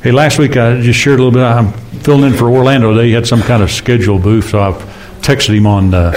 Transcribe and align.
Hey, 0.00 0.12
last 0.12 0.38
week 0.38 0.56
I 0.56 0.80
just 0.80 0.96
shared 0.96 1.18
a 1.18 1.24
little 1.24 1.32
bit. 1.32 1.42
I'm 1.42 1.72
filling 2.02 2.30
in 2.30 2.38
for 2.38 2.48
Orlando. 2.48 2.96
He 3.00 3.10
had 3.10 3.26
some 3.26 3.42
kind 3.42 3.64
of 3.64 3.70
scheduled 3.72 4.22
booth, 4.22 4.50
so 4.50 4.60
I 4.60 4.70
texted 5.22 5.56
him 5.56 5.66
on 5.66 5.92
uh, 5.92 6.12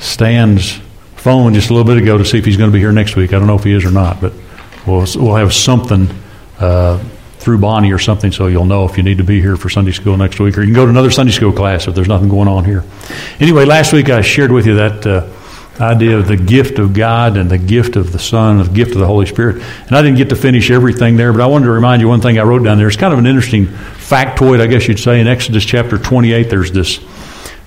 Stan's 0.00 0.72
phone 1.14 1.54
just 1.54 1.70
a 1.70 1.72
little 1.72 1.86
bit 1.86 2.02
ago 2.02 2.18
to 2.18 2.24
see 2.24 2.36
if 2.36 2.44
he's 2.44 2.56
going 2.56 2.68
to 2.68 2.72
be 2.72 2.80
here 2.80 2.90
next 2.90 3.14
week. 3.14 3.32
I 3.32 3.38
don't 3.38 3.46
know 3.46 3.54
if 3.54 3.62
he 3.62 3.70
is 3.70 3.84
or 3.84 3.92
not, 3.92 4.20
but 4.20 4.32
we'll 4.88 5.06
we'll 5.14 5.36
have 5.36 5.54
something 5.54 6.08
uh, 6.58 6.98
through 7.38 7.58
Bonnie 7.58 7.92
or 7.92 8.00
something, 8.00 8.32
so 8.32 8.48
you'll 8.48 8.64
know 8.64 8.84
if 8.86 8.96
you 8.96 9.04
need 9.04 9.18
to 9.18 9.24
be 9.24 9.40
here 9.40 9.56
for 9.56 9.68
Sunday 9.68 9.92
school 9.92 10.16
next 10.16 10.40
week, 10.40 10.58
or 10.58 10.62
you 10.62 10.66
can 10.66 10.74
go 10.74 10.84
to 10.84 10.90
another 10.90 11.12
Sunday 11.12 11.32
school 11.32 11.52
class 11.52 11.86
if 11.86 11.94
there's 11.94 12.08
nothing 12.08 12.28
going 12.28 12.48
on 12.48 12.64
here. 12.64 12.82
Anyway, 13.38 13.64
last 13.64 13.92
week 13.92 14.10
I 14.10 14.20
shared 14.20 14.50
with 14.50 14.66
you 14.66 14.74
that. 14.74 15.06
Uh, 15.06 15.32
idea 15.80 16.18
of 16.18 16.28
the 16.28 16.36
gift 16.36 16.78
of 16.78 16.94
God 16.94 17.36
and 17.36 17.50
the 17.50 17.58
gift 17.58 17.96
of 17.96 18.12
the 18.12 18.18
Son, 18.18 18.58
the 18.58 18.64
gift 18.64 18.92
of 18.92 18.98
the 18.98 19.06
Holy 19.06 19.26
Spirit. 19.26 19.62
And 19.86 19.92
I 19.92 20.02
didn't 20.02 20.16
get 20.16 20.30
to 20.30 20.36
finish 20.36 20.70
everything 20.70 21.16
there, 21.16 21.32
but 21.32 21.40
I 21.40 21.46
wanted 21.46 21.66
to 21.66 21.72
remind 21.72 22.00
you 22.00 22.08
one 22.08 22.20
thing 22.20 22.38
I 22.38 22.42
wrote 22.42 22.64
down 22.64 22.78
there. 22.78 22.88
It's 22.88 22.96
kind 22.96 23.12
of 23.12 23.18
an 23.18 23.26
interesting 23.26 23.66
factoid, 23.66 24.60
I 24.60 24.66
guess 24.66 24.88
you'd 24.88 24.98
say. 24.98 25.20
In 25.20 25.26
Exodus 25.26 25.64
chapter 25.64 25.98
28, 25.98 26.44
there's 26.44 26.72
this, 26.72 27.00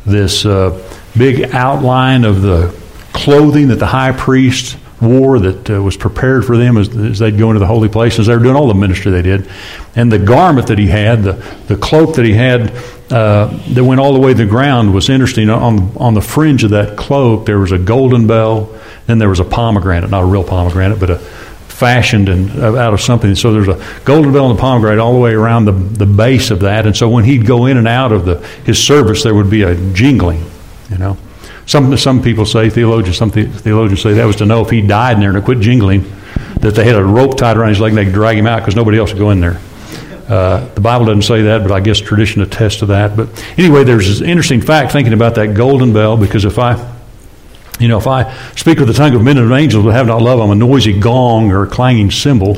this 0.06 0.46
uh, 0.46 0.82
big 1.18 1.54
outline 1.54 2.26
of 2.26 2.42
the 2.42 2.76
clothing 3.14 3.68
that 3.68 3.76
the 3.76 3.88
high 3.88 4.12
priest 4.12 4.78
wore 5.02 5.40
that 5.40 5.70
uh, 5.70 5.82
was 5.82 5.96
prepared 5.96 6.46
for 6.46 6.58
them 6.58 6.78
as, 6.78 6.90
as, 6.96 7.20
they'd 7.20 7.38
go 7.38 7.50
into 7.50 7.60
the 7.60 7.66
holy 7.68 7.90
places. 7.90 8.28
They 8.28 8.36
were 8.36 8.44
doing 8.44 8.56
all 8.56 8.68
the 8.68 8.74
ministry 8.74 9.12
they 9.12 9.22
did. 9.22 9.50
And 9.96 10.12
the 10.12 10.20
garment 10.20 10.68
that 10.68 10.78
he 10.78 10.88
had, 10.88 11.24
the, 11.24 11.34
the 11.68 11.78
cloak 11.78 12.16
that 12.16 12.26
he 12.26 12.34
had 12.34 12.72
uh, 13.10 13.48
that 13.70 13.84
went 13.84 14.00
all 14.00 14.14
the 14.14 14.20
way 14.20 14.34
to 14.34 14.38
the 14.38 14.46
ground 14.46 14.94
was 14.94 15.10
interesting. 15.10 15.50
On, 15.50 15.96
on 15.98 16.14
the 16.14 16.22
fringe 16.22 16.64
of 16.64 16.72
that 16.72 16.98
cloak, 16.98 17.46
there 17.46 17.60
was 17.60 17.72
a 17.72 17.78
golden 17.78 18.28
bell, 18.28 18.78
then 19.08 19.18
there 19.20 19.30
was 19.30 19.40
a 19.40 19.46
pomegranate, 19.46 20.10
not 20.10 20.24
a 20.24 20.26
real 20.26 20.44
pomegranate, 20.44 21.00
but 21.00 21.10
a 21.10 21.18
fashioned 21.18 22.28
and 22.28 22.52
uh, 22.62 22.76
out 22.76 22.94
of 22.94 23.00
something. 23.00 23.36
So 23.36 23.54
there's 23.54 23.70
a 23.70 23.82
golden 24.04 24.34
bell 24.34 24.50
and 24.50 24.60
a 24.60 24.62
pomegranate 24.62 25.00
all 25.00 25.14
the 25.14 25.20
way 25.20 25.34
around 25.34 25.66
the, 25.66 25.72
the 25.72 26.06
base 26.06 26.52
of 26.52 26.60
that. 26.62 26.86
And 26.86 26.96
so 26.96 27.08
when 27.08 27.24
he'd 27.24 27.46
go 27.46 27.68
in 27.68 27.78
and 27.78 27.88
out 27.88 28.12
of 28.12 28.26
the, 28.26 28.46
his 28.66 28.84
service, 28.84 29.24
there 29.24 29.34
would 29.34 29.50
be 29.50 29.64
a 29.64 29.76
jingling, 29.94 30.44
you 30.90 30.98
know. 30.98 31.18
Some, 31.70 31.96
some 31.98 32.24
people 32.24 32.48
say, 32.48 32.72
theologians, 32.72 33.16
some 33.16 33.30
theologians 33.30 34.02
say 34.02 34.14
that 34.14 34.26
was 34.26 34.38
to 34.38 34.46
know 34.48 34.62
if 34.62 34.72
he 34.72 34.82
died 34.82 35.18
in 35.18 35.20
there 35.20 35.30
and 35.30 35.38
it 35.38 35.46
quit 35.46 35.60
jingling, 35.60 36.04
that 36.62 36.74
they 36.74 36.84
had 36.84 36.96
a 36.96 37.04
rope 37.04 37.38
tied 37.38 37.58
around 37.58 37.70
his 37.70 37.80
leg 37.80 37.92
and 37.92 37.98
they 38.00 38.06
could 38.06 38.14
drag 38.16 38.40
him 38.40 38.48
out 38.48 38.62
because 38.62 38.76
nobody 38.76 38.98
else 38.98 39.14
would 39.14 39.20
go 39.20 39.30
in 39.30 39.40
there. 39.40 39.62
Uh, 40.28 40.68
the 40.74 40.82
Bible 40.82 41.06
doesn't 41.06 41.22
say 41.22 41.44
that, 41.44 41.62
but 41.62 41.72
I 41.72 41.80
guess 41.80 42.00
tradition 42.00 42.42
attests 42.42 42.78
to 42.78 42.88
that. 42.88 43.16
But 43.16 43.30
anyway, 43.56 43.84
there's 43.84 44.08
this 44.08 44.20
interesting 44.20 44.62
fact 44.62 44.92
thinking 44.92 45.14
about 45.14 45.36
that 45.36 45.54
golden 45.54 45.94
bell 45.94 46.18
because 46.18 46.44
if 46.44 46.58
I, 46.58 46.74
you 47.80 47.88
know, 47.88 48.00
if 48.00 48.08
I 48.08 48.34
speak 48.56 48.80
with 48.80 48.88
the 48.88 48.96
tongue 48.96 49.14
of 49.14 49.22
men 49.22 49.38
and 49.38 49.52
angels 49.52 49.86
but 49.86 49.92
have 49.92 50.08
not 50.08 50.24
love, 50.24 50.40
I'm 50.40 50.50
a 50.50 50.56
noisy 50.56 51.00
gong 51.00 51.52
or 51.52 51.66
a 51.66 51.68
clanging 51.68 52.10
cymbal. 52.10 52.56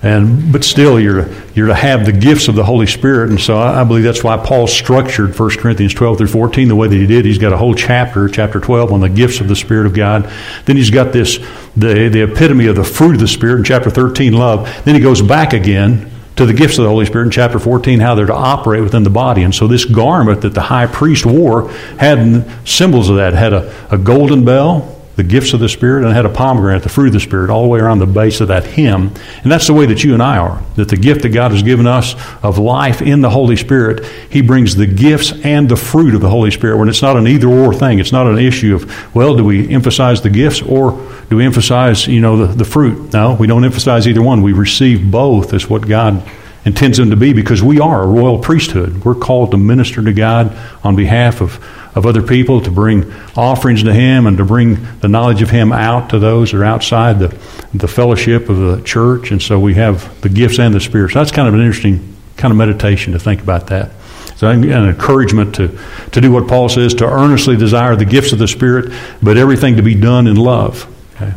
And 0.00 0.52
but 0.52 0.62
still, 0.62 1.00
you're 1.00 1.28
you're 1.54 1.66
to 1.66 1.74
have 1.74 2.06
the 2.06 2.12
gifts 2.12 2.46
of 2.46 2.54
the 2.54 2.62
Holy 2.62 2.86
Spirit, 2.86 3.30
and 3.30 3.40
so 3.40 3.56
I, 3.56 3.80
I 3.80 3.84
believe 3.84 4.04
that's 4.04 4.22
why 4.22 4.36
Paul 4.36 4.68
structured 4.68 5.36
1 5.36 5.50
Corinthians 5.56 5.92
12 5.92 6.18
through 6.18 6.28
14 6.28 6.68
the 6.68 6.76
way 6.76 6.86
that 6.86 6.94
he 6.94 7.06
did. 7.06 7.24
He's 7.24 7.38
got 7.38 7.52
a 7.52 7.56
whole 7.56 7.74
chapter, 7.74 8.28
chapter 8.28 8.60
12, 8.60 8.92
on 8.92 9.00
the 9.00 9.08
gifts 9.08 9.40
of 9.40 9.48
the 9.48 9.56
Spirit 9.56 9.86
of 9.86 9.94
God. 9.94 10.32
Then 10.66 10.76
he's 10.76 10.90
got 10.90 11.12
this 11.12 11.38
the 11.76 12.08
the 12.08 12.22
epitome 12.22 12.66
of 12.66 12.76
the 12.76 12.84
fruit 12.84 13.14
of 13.14 13.20
the 13.20 13.26
Spirit 13.26 13.58
in 13.58 13.64
chapter 13.64 13.90
13, 13.90 14.34
love. 14.34 14.84
Then 14.84 14.94
he 14.94 15.00
goes 15.00 15.20
back 15.20 15.52
again 15.52 16.08
to 16.38 16.46
the 16.46 16.54
gifts 16.54 16.78
of 16.78 16.84
the 16.84 16.90
Holy 16.90 17.04
Spirit 17.04 17.24
in 17.24 17.30
chapter 17.32 17.58
14, 17.58 17.98
how 17.98 18.14
they're 18.14 18.26
to 18.26 18.32
operate 18.32 18.82
within 18.84 19.02
the 19.02 19.10
body. 19.10 19.42
And 19.42 19.52
so 19.52 19.66
this 19.66 19.84
garment 19.84 20.42
that 20.42 20.54
the 20.54 20.60
high 20.60 20.86
priest 20.86 21.26
wore 21.26 21.70
had 21.98 22.48
symbols 22.66 23.10
of 23.10 23.16
that. 23.16 23.32
It 23.32 23.36
had 23.36 23.52
a, 23.52 23.74
a 23.90 23.98
golden 23.98 24.44
bell, 24.44 24.97
the 25.18 25.24
gifts 25.24 25.52
of 25.52 25.58
the 25.58 25.68
Spirit, 25.68 26.04
and 26.04 26.14
had 26.14 26.24
a 26.24 26.28
pomegranate, 26.28 26.84
the 26.84 26.88
fruit 26.88 27.08
of 27.08 27.12
the 27.12 27.18
Spirit, 27.18 27.50
all 27.50 27.62
the 27.62 27.68
way 27.68 27.80
around 27.80 27.98
the 27.98 28.06
base 28.06 28.40
of 28.40 28.46
that 28.46 28.64
hymn. 28.64 29.12
And 29.42 29.50
that's 29.50 29.66
the 29.66 29.74
way 29.74 29.84
that 29.86 30.04
you 30.04 30.14
and 30.14 30.22
I 30.22 30.38
are. 30.38 30.62
That 30.76 30.90
the 30.90 30.96
gift 30.96 31.22
that 31.22 31.30
God 31.30 31.50
has 31.50 31.64
given 31.64 31.88
us 31.88 32.14
of 32.40 32.56
life 32.56 33.02
in 33.02 33.20
the 33.20 33.28
Holy 33.28 33.56
Spirit, 33.56 34.06
He 34.30 34.42
brings 34.42 34.76
the 34.76 34.86
gifts 34.86 35.32
and 35.42 35.68
the 35.68 35.74
fruit 35.74 36.14
of 36.14 36.20
the 36.20 36.28
Holy 36.30 36.52
Spirit. 36.52 36.78
When 36.78 36.88
it's 36.88 37.02
not 37.02 37.16
an 37.16 37.26
either 37.26 37.48
or 37.48 37.74
thing, 37.74 37.98
it's 37.98 38.12
not 38.12 38.28
an 38.28 38.38
issue 38.38 38.76
of, 38.76 39.12
well, 39.12 39.34
do 39.34 39.44
we 39.44 39.68
emphasize 39.68 40.22
the 40.22 40.30
gifts 40.30 40.62
or 40.62 40.92
do 41.30 41.36
we 41.36 41.44
emphasize, 41.44 42.06
you 42.06 42.20
know, 42.20 42.46
the, 42.46 42.54
the 42.54 42.64
fruit? 42.64 43.12
No, 43.12 43.34
we 43.34 43.48
don't 43.48 43.64
emphasize 43.64 44.06
either 44.06 44.22
one. 44.22 44.42
We 44.42 44.52
receive 44.52 45.10
both 45.10 45.52
as 45.52 45.68
what 45.68 45.88
God 45.88 46.22
intends 46.64 46.98
them 46.98 47.10
to 47.10 47.16
be 47.16 47.32
because 47.32 47.60
we 47.60 47.80
are 47.80 48.04
a 48.04 48.06
royal 48.06 48.38
priesthood. 48.38 49.04
We're 49.04 49.16
called 49.16 49.50
to 49.50 49.56
minister 49.56 50.00
to 50.00 50.12
God 50.12 50.56
on 50.84 50.94
behalf 50.94 51.40
of 51.40 51.56
of 51.98 52.06
other 52.06 52.22
people, 52.22 52.60
to 52.62 52.70
bring 52.70 53.12
offerings 53.36 53.82
to 53.82 53.92
Him, 53.92 54.26
and 54.26 54.38
to 54.38 54.44
bring 54.44 54.78
the 55.00 55.08
knowledge 55.08 55.42
of 55.42 55.50
Him 55.50 55.72
out 55.72 56.10
to 56.10 56.18
those 56.18 56.52
that 56.52 56.58
are 56.58 56.64
outside 56.64 57.18
the, 57.18 57.28
the 57.74 57.88
fellowship 57.88 58.48
of 58.48 58.56
the 58.56 58.80
church. 58.84 59.30
And 59.30 59.42
so 59.42 59.58
we 59.58 59.74
have 59.74 60.20
the 60.22 60.28
gifts 60.28 60.58
and 60.58 60.72
the 60.72 60.80
Spirit. 60.80 61.12
So 61.12 61.18
that's 61.18 61.32
kind 61.32 61.48
of 61.48 61.54
an 61.54 61.60
interesting 61.60 62.16
kind 62.36 62.52
of 62.52 62.56
meditation 62.56 63.12
to 63.12 63.18
think 63.18 63.42
about 63.42 63.66
that. 63.66 63.90
So 64.36 64.48
an 64.48 64.62
encouragement 64.64 65.56
to, 65.56 65.76
to 66.12 66.20
do 66.20 66.30
what 66.30 66.46
Paul 66.46 66.68
says, 66.68 66.94
to 66.94 67.04
earnestly 67.04 67.56
desire 67.56 67.96
the 67.96 68.04
gifts 68.04 68.32
of 68.32 68.38
the 68.38 68.46
Spirit, 68.46 68.92
but 69.20 69.36
everything 69.36 69.76
to 69.76 69.82
be 69.82 69.96
done 69.96 70.28
in 70.28 70.36
love. 70.36 70.86
Okay? 71.16 71.34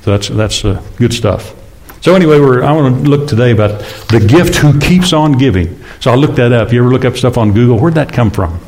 So 0.00 0.12
that's, 0.12 0.28
that's 0.28 0.64
uh, 0.64 0.82
good 0.96 1.12
stuff. 1.12 1.54
So 2.00 2.14
anyway, 2.14 2.36
I 2.36 2.72
want 2.72 3.04
to 3.04 3.10
look 3.10 3.28
today 3.28 3.50
about 3.50 3.80
the 4.08 4.24
gift 4.26 4.54
who 4.56 4.80
keeps 4.80 5.12
on 5.12 5.32
giving. 5.32 5.78
So 6.00 6.10
I 6.10 6.14
looked 6.14 6.36
that 6.36 6.52
up. 6.52 6.72
You 6.72 6.80
ever 6.80 6.90
look 6.90 7.04
up 7.04 7.16
stuff 7.16 7.36
on 7.36 7.52
Google? 7.52 7.78
Where'd 7.78 7.96
that 7.96 8.12
come 8.12 8.30
from? 8.30 8.58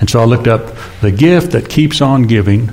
And 0.00 0.08
so 0.08 0.20
I 0.20 0.24
looked 0.24 0.46
up 0.46 0.76
the 1.00 1.10
gift 1.10 1.52
that 1.52 1.68
keeps 1.68 2.00
on 2.00 2.22
giving, 2.22 2.70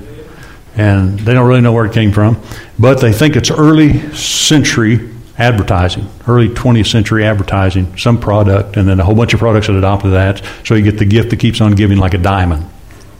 and 0.76 1.18
they 1.20 1.34
don't 1.34 1.48
really 1.48 1.60
know 1.60 1.72
where 1.72 1.86
it 1.86 1.92
came 1.92 2.12
from, 2.12 2.40
but 2.78 3.00
they 3.00 3.12
think 3.12 3.36
it's 3.36 3.50
early 3.50 4.14
century 4.14 5.10
advertising, 5.38 6.08
early 6.28 6.48
20th 6.48 6.90
century 6.90 7.24
advertising, 7.24 7.96
some 7.98 8.18
product, 8.18 8.76
and 8.76 8.88
then 8.88 9.00
a 9.00 9.04
whole 9.04 9.14
bunch 9.14 9.34
of 9.34 9.40
products 9.40 9.66
that 9.66 9.76
adopted 9.76 10.12
that. 10.12 10.42
So 10.64 10.74
you 10.74 10.82
get 10.82 10.98
the 10.98 11.04
gift 11.04 11.30
that 11.30 11.38
keeps 11.38 11.60
on 11.60 11.74
giving, 11.74 11.98
like 11.98 12.14
a 12.14 12.18
diamond, 12.18 12.64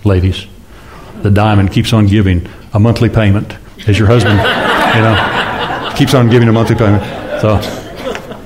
ladies. 0.05 0.47
The 1.23 1.31
diamond 1.31 1.73
keeps 1.73 1.93
on 1.93 2.07
giving 2.07 2.49
a 2.73 2.79
monthly 2.79 3.09
payment 3.09 3.57
as 3.87 3.99
your 3.99 4.09
husband, 4.09 4.39
you 4.39 5.03
know, 5.03 5.93
keeps 5.97 6.15
on 6.15 6.31
giving 6.31 6.49
a 6.49 6.53
monthly 6.53 6.77
payment. 6.77 7.03
So, 7.41 7.61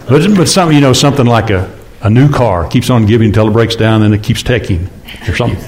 but, 0.08 0.36
but 0.36 0.48
some, 0.48 0.72
you 0.72 0.80
know, 0.80 0.92
something 0.92 1.26
like 1.26 1.50
a, 1.50 1.79
a 2.02 2.10
new 2.10 2.30
car 2.30 2.68
keeps 2.68 2.90
on 2.90 3.06
giving 3.06 3.28
until 3.28 3.48
it 3.48 3.52
breaks 3.52 3.76
down, 3.76 4.02
and 4.02 4.14
it 4.14 4.22
keeps 4.22 4.42
taking 4.42 4.88
or 5.28 5.36
something. 5.36 5.62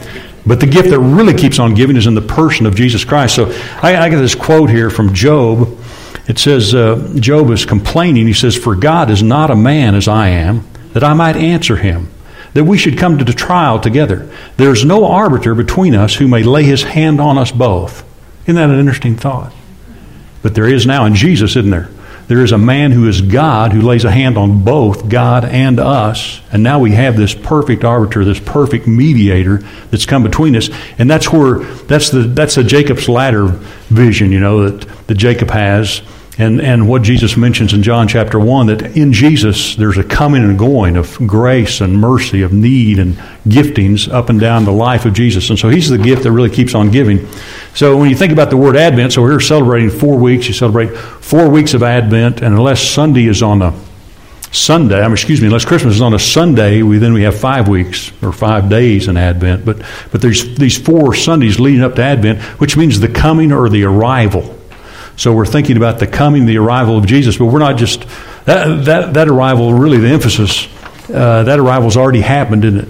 But 0.45 0.61
the 0.61 0.67
gift 0.67 0.91
that 0.91 0.99
really 0.99 1.35
keeps 1.35 1.59
on 1.59 1.75
giving 1.75 1.97
is 1.97 2.07
in 2.07 2.15
the 2.15 2.23
person 2.23 2.67
of 2.67 2.75
Jesus 2.75 3.05
Christ. 3.05 3.37
So 3.37 3.51
I, 3.83 3.97
I 3.97 4.09
get 4.09 4.19
this 4.19 4.35
quote 4.35 4.71
here 4.71 4.91
from 4.91 5.15
Job. 5.15 5.79
It 6.27 6.39
says, 6.39 6.75
uh, 6.75 7.15
Job 7.19 7.51
is 7.51 7.65
complaining. 7.65 8.27
He 8.27 8.33
says, 8.33 8.57
For 8.57 8.75
God 8.75 9.11
is 9.11 9.23
not 9.23 9.51
a 9.51 9.57
man 9.57 9.95
as 9.95 10.09
I 10.09 10.29
am, 10.29 10.67
that 10.95 11.05
I 11.05 11.15
might 11.15 11.37
answer 11.37 11.77
him, 11.77 12.11
that 12.55 12.65
we 12.65 12.77
should 12.77 12.99
come 12.99 13.19
to 13.19 13.25
the 13.25 13.33
trial 13.33 13.79
together. 13.79 14.31
There 14.57 14.73
is 14.73 14.85
no 14.85 15.07
arbiter 15.07 15.55
between 15.55 15.95
us 15.95 16.15
who 16.15 16.27
may 16.27 16.43
lay 16.43 16.65
his 16.65 16.83
hand 16.83 17.21
on 17.21 17.39
us 17.39 17.53
both. 17.53 18.05
Isn't 18.43 18.57
that 18.57 18.71
an 18.71 18.81
interesting 18.81 19.17
thought? 19.17 19.53
But 20.43 20.57
there 20.57 20.67
is 20.67 20.87
now 20.87 21.05
in 21.05 21.15
Jesus, 21.15 21.55
isn't 21.57 21.71
there? 21.71 21.89
There 22.29 22.43
is 22.43 22.53
a 22.53 22.59
man 22.59 22.93
who 22.93 23.09
is 23.09 23.21
God 23.21 23.73
who 23.73 23.83
lays 23.83 24.05
a 24.05 24.11
hand 24.11 24.39
on 24.39 24.65
both 24.65 25.09
God 25.09 25.45
and 25.45 25.79
us. 25.79 26.41
And 26.51 26.63
now 26.63 26.79
we 26.79 26.93
have 26.93 27.17
this 27.17 27.35
perfect 27.35 27.85
arbiter, 27.85 28.25
this 28.25 28.41
perfect 28.41 28.87
mediator 28.87 29.59
that's 29.91 30.07
come 30.07 30.23
between 30.23 30.57
us. 30.57 30.71
And 30.99 31.11
that's 31.11 31.33
where, 31.33 31.59
that's 31.59 32.11
the, 32.11 32.21
that's 32.21 32.55
the 32.55 32.65
Jacob's 32.65 33.09
ladder 33.09 33.47
vision, 33.89 34.33
you 34.33 34.41
know, 34.41 34.71
that, 34.71 35.07
that 35.09 35.15
Jacob 35.17 35.51
has 35.51 36.03
and, 36.39 36.63
and 36.63 36.89
what 36.89 37.03
Jesus 37.03 37.37
mentions 37.37 37.75
in 37.75 37.83
John 37.83 38.09
chapter 38.09 38.41
1 38.41 38.67
that 38.69 38.97
in 38.97 39.13
Jesus 39.13 39.77
there's 39.77 39.99
a 39.99 40.05
coming 40.05 40.43
and 40.43 40.59
going 40.59 40.97
of 40.97 41.19
grace 41.27 41.83
and 41.83 41.99
mercy, 41.99 42.41
of 42.41 42.55
need 42.55 42.99
and 42.99 43.17
giftings 43.47 44.11
up 44.11 44.31
and 44.31 44.41
down 44.41 44.65
the 44.65 44.73
life 44.73 45.05
of 45.05 45.13
Jesus. 45.13 45.51
And 45.51 45.59
so 45.59 45.69
he's 45.69 45.91
the 45.91 45.99
gift 45.99 46.23
that 46.23 46.33
really 46.33 46.49
keeps 46.49 46.75
on 46.75 46.91
giving. 46.91 47.29
So 47.75 47.99
when 47.99 48.09
you 48.09 48.17
think 48.17 48.33
about 48.33 48.49
the 48.49 48.57
word 48.57 48.77
Advent, 48.77 49.13
so 49.13 49.21
we're 49.21 49.41
celebrating 49.41 49.91
four 49.91 50.17
weeks. 50.17 50.49
You 50.49 50.55
celebrate 50.55 50.97
four 50.97 51.51
weeks 51.51 51.75
of 51.75 51.83
Advent, 51.83 52.41
and 52.41 52.55
unless 52.55 52.81
Sunday 52.81 53.27
is 53.27 53.43
on 53.43 53.61
a 53.61 53.75
Sunday, 54.53 55.01
I 55.01 55.05
mean, 55.05 55.13
excuse 55.13 55.41
me, 55.41 55.47
unless 55.47 55.65
Christmas 55.67 55.97
is 55.97 56.03
on 56.03 56.15
a 56.15 56.19
Sunday, 56.19 56.83
we 56.83 56.99
then 56.99 57.13
we 57.15 57.23
have 57.23 57.39
five 57.39 57.69
weeks 57.69 58.13
or 58.23 58.33
five 58.33 58.69
days 58.69 59.09
in 59.09 59.19
Advent. 59.19 59.65
But 59.65 59.83
but 60.11 60.21
there's 60.23 60.57
these 60.57 60.79
four 60.79 61.15
Sundays 61.15 61.61
leading 61.61 61.83
up 61.83 61.95
to 61.97 62.03
Advent, 62.03 62.41
which 62.59 62.77
means 62.77 63.01
the 63.01 63.09
coming 63.09 63.53
or 63.53 63.69
the 63.69 63.85
arrival 63.85 64.59
so 65.23 65.33
we're 65.33 65.47
thinking 65.47 65.77
about 65.77 66.01
the 66.01 66.09
coming, 66.09 66.47
the 66.47 66.59
arrival 66.59 66.99
of 66.99 67.07
Jesus, 67.07 67.37
but 67.37 67.47
we're 67.47 67.61
not 67.61 67.77
just 67.77 68.01
that 68.45 68.85
that, 68.87 69.15
that 69.15 69.29
arrival. 69.29 69.73
Really, 69.73 69.99
the 69.99 70.09
emphasis 70.09 70.67
uh, 71.09 71.45
that 71.45 71.61
arrival's 71.61 71.97
already 71.97 72.23
happened, 72.23 72.63
didn't 72.63 72.81
it? 72.81 72.89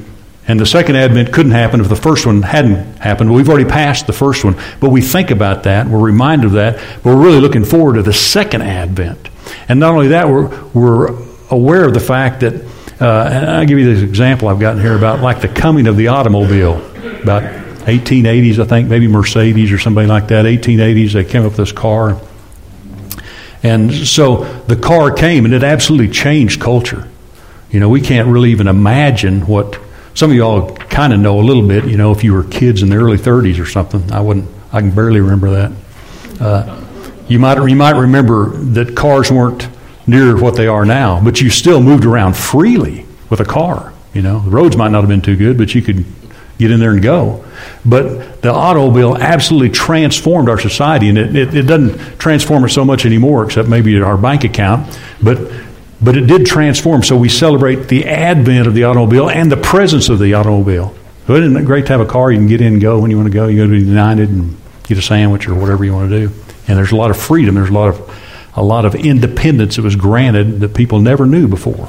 And 0.49 0.58
the 0.58 0.64
second 0.64 0.96
advent 0.96 1.31
couldn't 1.31 1.52
happen 1.52 1.82
if 1.82 1.90
the 1.90 1.94
first 1.94 2.25
one 2.25 2.40
hadn't 2.40 2.96
happened. 2.96 3.34
We've 3.34 3.50
already 3.50 3.69
passed 3.69 4.06
the 4.06 4.14
first 4.14 4.44
one, 4.44 4.56
but 4.81 4.88
we 4.88 5.02
think 5.02 5.31
about 5.31 5.64
that. 5.64 5.87
We're 5.87 6.00
reminded 6.00 6.46
of 6.46 6.52
that. 6.52 6.76
But 7.02 7.14
we're 7.14 7.23
really 7.23 7.40
looking 7.40 7.67
forward 7.67 7.96
to 7.96 8.02
the 8.02 8.14
second 8.14 8.62
advent. 8.62 9.28
And 9.69 9.78
not 9.78 9.93
only 9.93 10.08
that, 10.08 10.26
we're 10.26 10.64
we're 10.70 11.08
aware 11.50 11.87
of 11.87 11.93
the 11.93 12.00
fact 12.00 12.40
that. 12.40 12.55
Uh, 12.99 13.28
and 13.31 13.50
I'll 13.50 13.67
give 13.67 13.78
you 13.78 13.94
this 13.94 14.02
example 14.02 14.49
I've 14.49 14.61
gotten 14.61 14.81
here 14.81 14.96
about 14.96 15.20
like 15.20 15.43
the 15.43 15.49
coming 15.49 15.87
of 15.87 15.96
the 15.96 16.08
automobile 16.08 16.81
about 17.23 17.62
1880s, 17.84 18.58
I 18.58 18.64
think, 18.64 18.88
maybe 18.88 19.08
Mercedes 19.08 19.73
or 19.73 19.79
somebody 19.79 20.06
like 20.06 20.29
that. 20.29 20.44
1880s, 20.44 21.12
they 21.12 21.25
came 21.25 21.43
up 21.43 21.52
with 21.52 21.56
this 21.56 21.73
car. 21.73 22.20
And 23.62 23.93
so 23.93 24.44
the 24.64 24.76
car 24.76 25.12
came 25.12 25.44
and 25.44 25.55
it 25.55 25.62
absolutely 25.62 26.12
changed 26.12 26.61
culture. 26.61 27.08
You 27.70 27.81
know, 27.81 27.88
we 27.88 28.00
can't 28.00 28.29
really 28.29 28.50
even 28.50 28.67
imagine 28.67 29.46
what 29.46 29.79
some 30.14 30.31
of 30.31 30.37
y'all 30.37 30.76
kind 30.76 31.12
of 31.12 31.20
know 31.20 31.40
a 31.40 31.43
little 31.43 31.67
bit. 31.67 31.87
You 31.87 31.96
know, 31.96 32.12
if 32.12 32.23
you 32.23 32.34
were 32.34 32.44
kids 32.44 32.82
in 32.82 32.90
the 32.90 32.96
early 32.96 33.17
30s 33.17 33.61
or 33.61 33.67
something, 33.67 34.12
I 34.12 34.20
wouldn't. 34.20 34.49
I 34.73 34.81
can 34.81 34.90
barely 34.90 35.20
remember 35.20 35.50
that. 35.50 35.73
Uh, 36.40 36.85
you 37.28 37.38
might 37.38 37.62
you 37.67 37.76
might 37.76 37.96
remember 37.96 38.50
that 38.50 38.96
cars 38.96 39.31
weren't 39.31 39.69
near 40.06 40.37
what 40.37 40.56
they 40.56 40.67
are 40.67 40.85
now, 40.85 41.23
but 41.23 41.40
you 41.40 41.50
still 41.50 41.81
moved 41.81 42.05
around 42.05 42.37
freely 42.37 43.06
with 43.31 43.40
a 43.40 43.44
car. 43.44 43.93
You 44.12 44.23
know, 44.23 44.40
the 44.40 44.50
roads 44.50 44.76
might 44.76 44.90
not 44.90 45.00
have 45.00 45.08
been 45.08 45.23
too 45.23 45.37
good, 45.37 45.56
but 45.56 45.75
you 45.75 45.82
could 45.82 46.05
get 46.62 46.70
in 46.70 46.81
there 46.81 46.93
and 46.93 47.03
go. 47.03 47.44
But 47.85 48.43
the 48.43 48.53
automobile 48.53 49.17
absolutely 49.17 49.70
transformed 49.70 50.49
our 50.49 50.59
society, 50.59 51.09
and 51.09 51.19
it, 51.19 51.37
it, 51.37 51.55
it 51.55 51.62
doesn't 51.62 52.19
transform 52.19 52.64
us 52.64 52.73
so 52.73 52.85
much 52.85 53.05
anymore, 53.05 53.44
except 53.44 53.69
maybe 53.69 54.00
our 54.00 54.17
bank 54.17 54.44
account. 54.44 54.99
But 55.23 55.38
but 56.00 56.17
it 56.17 56.26
did 56.26 56.47
transform. 56.47 57.05
So 57.05 57.17
we 57.17 57.29
celebrate 57.29 57.88
the 57.88 58.06
advent 58.06 58.67
of 58.67 58.75
the 58.75 58.85
automobile 58.85 59.31
and 59.31 59.53
the 59.53 59.56
presence 59.56 60.09
of 60.09 60.19
the 60.19 60.35
automobile. 60.35 60.94
So 61.26 61.37
isn't 61.37 61.56
it 61.56 61.64
great 61.64 61.87
to 61.87 61.93
have 61.93 62.00
a 62.00 62.06
car 62.06 62.32
you 62.32 62.38
can 62.38 62.49
get 62.49 62.61
in 62.61 62.75
and 62.75 62.82
go 62.82 62.99
when 62.99 63.12
you 63.12 63.17
want 63.17 63.29
to 63.29 63.32
go? 63.32 63.47
You 63.47 63.64
go 63.64 63.70
to 63.70 63.79
United 63.79 64.29
and 64.29 64.56
get 64.82 64.99
a 64.99 65.03
sandwich 65.03 65.47
or 65.47 65.55
whatever 65.55 65.85
you 65.85 65.94
want 65.94 66.11
to 66.11 66.26
do. 66.26 66.35
And 66.67 66.76
there's 66.76 66.91
a 66.91 66.97
lot 66.97 67.11
of 67.11 67.17
freedom. 67.17 67.55
There's 67.55 67.70
a 67.70 67.73
lot 67.73 67.88
of 67.91 68.19
a 68.55 68.62
lot 68.62 68.85
of 68.85 68.94
independence 68.94 69.76
that 69.76 69.82
was 69.82 69.97
granted 69.97 70.61
that 70.61 70.75
people 70.75 71.00
never 71.00 71.25
knew 71.25 71.49
before. 71.49 71.88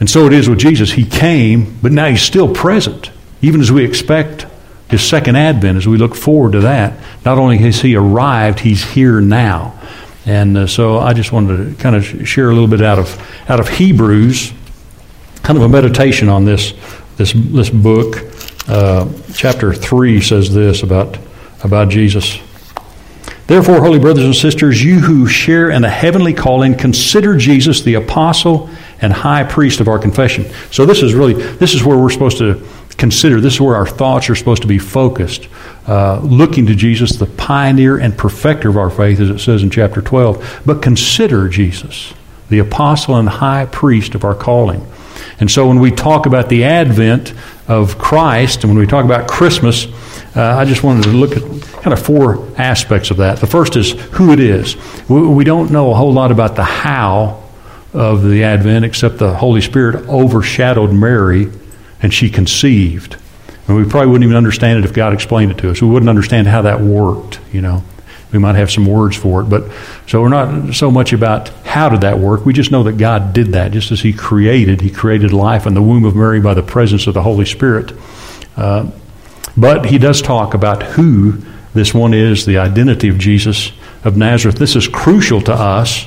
And 0.00 0.08
so 0.08 0.26
it 0.26 0.32
is 0.32 0.48
with 0.48 0.58
Jesus. 0.58 0.92
He 0.92 1.04
came, 1.04 1.78
but 1.82 1.90
now 1.90 2.06
he's 2.06 2.22
still 2.22 2.54
present. 2.54 3.10
Even 3.40 3.60
as 3.60 3.70
we 3.70 3.84
expect 3.84 4.46
his 4.90 5.02
second 5.02 5.36
advent, 5.36 5.76
as 5.76 5.86
we 5.86 5.96
look 5.98 6.14
forward 6.14 6.52
to 6.52 6.60
that, 6.60 6.98
not 7.24 7.38
only 7.38 7.58
has 7.58 7.80
he 7.80 7.94
arrived, 7.94 8.60
he's 8.60 8.82
here 8.82 9.20
now. 9.20 9.78
And 10.26 10.56
uh, 10.56 10.66
so 10.66 10.98
I 10.98 11.12
just 11.14 11.32
wanted 11.32 11.76
to 11.76 11.82
kind 11.82 11.96
of 11.96 12.28
share 12.28 12.50
a 12.50 12.52
little 12.52 12.68
bit 12.68 12.82
out 12.82 12.98
of 12.98 13.50
out 13.50 13.60
of 13.60 13.68
Hebrews, 13.68 14.52
kind 15.42 15.56
of 15.56 15.64
a 15.64 15.68
meditation 15.68 16.28
on 16.28 16.44
this 16.44 16.74
this 17.16 17.32
this 17.34 17.70
book. 17.70 18.16
Uh, 18.66 19.08
chapter 19.34 19.72
three 19.72 20.20
says 20.20 20.52
this 20.52 20.82
about 20.82 21.18
about 21.64 21.88
Jesus. 21.88 22.38
Therefore, 23.46 23.80
holy 23.80 23.98
brothers 23.98 24.26
and 24.26 24.36
sisters, 24.36 24.84
you 24.84 25.00
who 25.00 25.26
share 25.26 25.70
in 25.70 25.82
a 25.82 25.88
heavenly 25.88 26.34
calling, 26.34 26.74
consider 26.74 27.38
Jesus 27.38 27.80
the 27.80 27.94
apostle 27.94 28.68
and 29.00 29.10
high 29.10 29.44
priest 29.44 29.80
of 29.80 29.88
our 29.88 29.98
confession. 29.98 30.44
So 30.70 30.84
this 30.84 31.02
is 31.02 31.14
really 31.14 31.32
this 31.34 31.72
is 31.72 31.82
where 31.82 31.96
we're 31.96 32.10
supposed 32.10 32.36
to 32.38 32.62
consider. 32.98 33.40
This 33.40 33.54
is 33.54 33.60
where 33.60 33.76
our 33.76 33.86
thoughts 33.86 34.28
are 34.28 34.34
supposed 34.34 34.62
to 34.62 34.68
be 34.68 34.78
focused, 34.78 35.48
uh, 35.86 36.20
looking 36.20 36.66
to 36.66 36.74
Jesus, 36.74 37.12
the 37.12 37.26
pioneer 37.26 37.96
and 37.96 38.16
perfecter 38.18 38.68
of 38.68 38.76
our 38.76 38.90
faith, 38.90 39.20
as 39.20 39.30
it 39.30 39.38
says 39.38 39.62
in 39.62 39.70
chapter 39.70 40.02
12. 40.02 40.62
But 40.66 40.82
consider 40.82 41.48
Jesus, 41.48 42.12
the 42.50 42.58
apostle 42.58 43.16
and 43.16 43.28
high 43.28 43.66
priest 43.66 44.14
of 44.14 44.24
our 44.24 44.34
calling. 44.34 44.86
And 45.40 45.50
so 45.50 45.68
when 45.68 45.78
we 45.78 45.92
talk 45.92 46.26
about 46.26 46.48
the 46.48 46.64
advent 46.64 47.32
of 47.68 47.96
Christ 47.96 48.64
and 48.64 48.72
when 48.72 48.78
we 48.78 48.86
talk 48.86 49.04
about 49.04 49.28
Christmas, 49.28 49.86
uh, 50.36 50.56
I 50.58 50.64
just 50.64 50.82
wanted 50.82 51.04
to 51.04 51.10
look 51.10 51.36
at 51.36 51.42
kind 51.82 51.92
of 51.92 52.04
four 52.04 52.48
aspects 52.58 53.10
of 53.10 53.18
that. 53.18 53.38
The 53.38 53.46
first 53.46 53.76
is 53.76 53.92
who 53.92 54.32
it 54.32 54.40
is. 54.40 54.76
We 55.08 55.44
don't 55.44 55.70
know 55.70 55.92
a 55.92 55.94
whole 55.94 56.12
lot 56.12 56.32
about 56.32 56.56
the 56.56 56.64
how 56.64 57.44
of 57.92 58.22
the 58.22 58.42
Advent 58.42 58.84
except 58.84 59.18
the 59.18 59.32
Holy 59.34 59.60
Spirit 59.60 60.08
overshadowed 60.08 60.92
Mary 60.92 61.48
and 62.02 62.12
she 62.12 62.30
conceived. 62.30 63.16
And 63.66 63.76
we 63.76 63.84
probably 63.84 64.08
wouldn't 64.08 64.24
even 64.24 64.36
understand 64.36 64.78
it 64.78 64.84
if 64.84 64.94
God 64.94 65.12
explained 65.12 65.52
it 65.52 65.58
to 65.58 65.70
us. 65.70 65.82
We 65.82 65.88
wouldn't 65.88 66.08
understand 66.08 66.46
how 66.46 66.62
that 66.62 66.80
worked, 66.80 67.40
you 67.52 67.60
know. 67.60 67.82
We 68.32 68.38
might 68.38 68.56
have 68.56 68.70
some 68.70 68.84
words 68.84 69.16
for 69.16 69.40
it, 69.40 69.44
but 69.44 69.70
so 70.06 70.20
we're 70.20 70.28
not 70.28 70.74
so 70.74 70.90
much 70.90 71.14
about 71.14 71.48
how 71.64 71.88
did 71.88 72.02
that 72.02 72.18
work. 72.18 72.44
We 72.44 72.52
just 72.52 72.70
know 72.70 72.82
that 72.82 72.98
God 72.98 73.32
did 73.32 73.48
that, 73.48 73.72
just 73.72 73.90
as 73.90 74.02
He 74.02 74.12
created. 74.12 74.82
He 74.82 74.90
created 74.90 75.32
life 75.32 75.66
in 75.66 75.72
the 75.72 75.80
womb 75.80 76.04
of 76.04 76.14
Mary 76.14 76.40
by 76.40 76.52
the 76.52 76.62
presence 76.62 77.06
of 77.06 77.14
the 77.14 77.22
Holy 77.22 77.46
Spirit. 77.46 77.92
Uh, 78.54 78.90
but 79.56 79.86
He 79.86 79.96
does 79.96 80.20
talk 80.20 80.52
about 80.52 80.82
who 80.82 81.42
this 81.72 81.94
one 81.94 82.12
is, 82.12 82.44
the 82.44 82.58
identity 82.58 83.08
of 83.08 83.18
Jesus 83.18 83.72
of 84.04 84.16
Nazareth. 84.16 84.56
This 84.56 84.76
is 84.76 84.88
crucial 84.88 85.40
to 85.42 85.52
us 85.52 86.06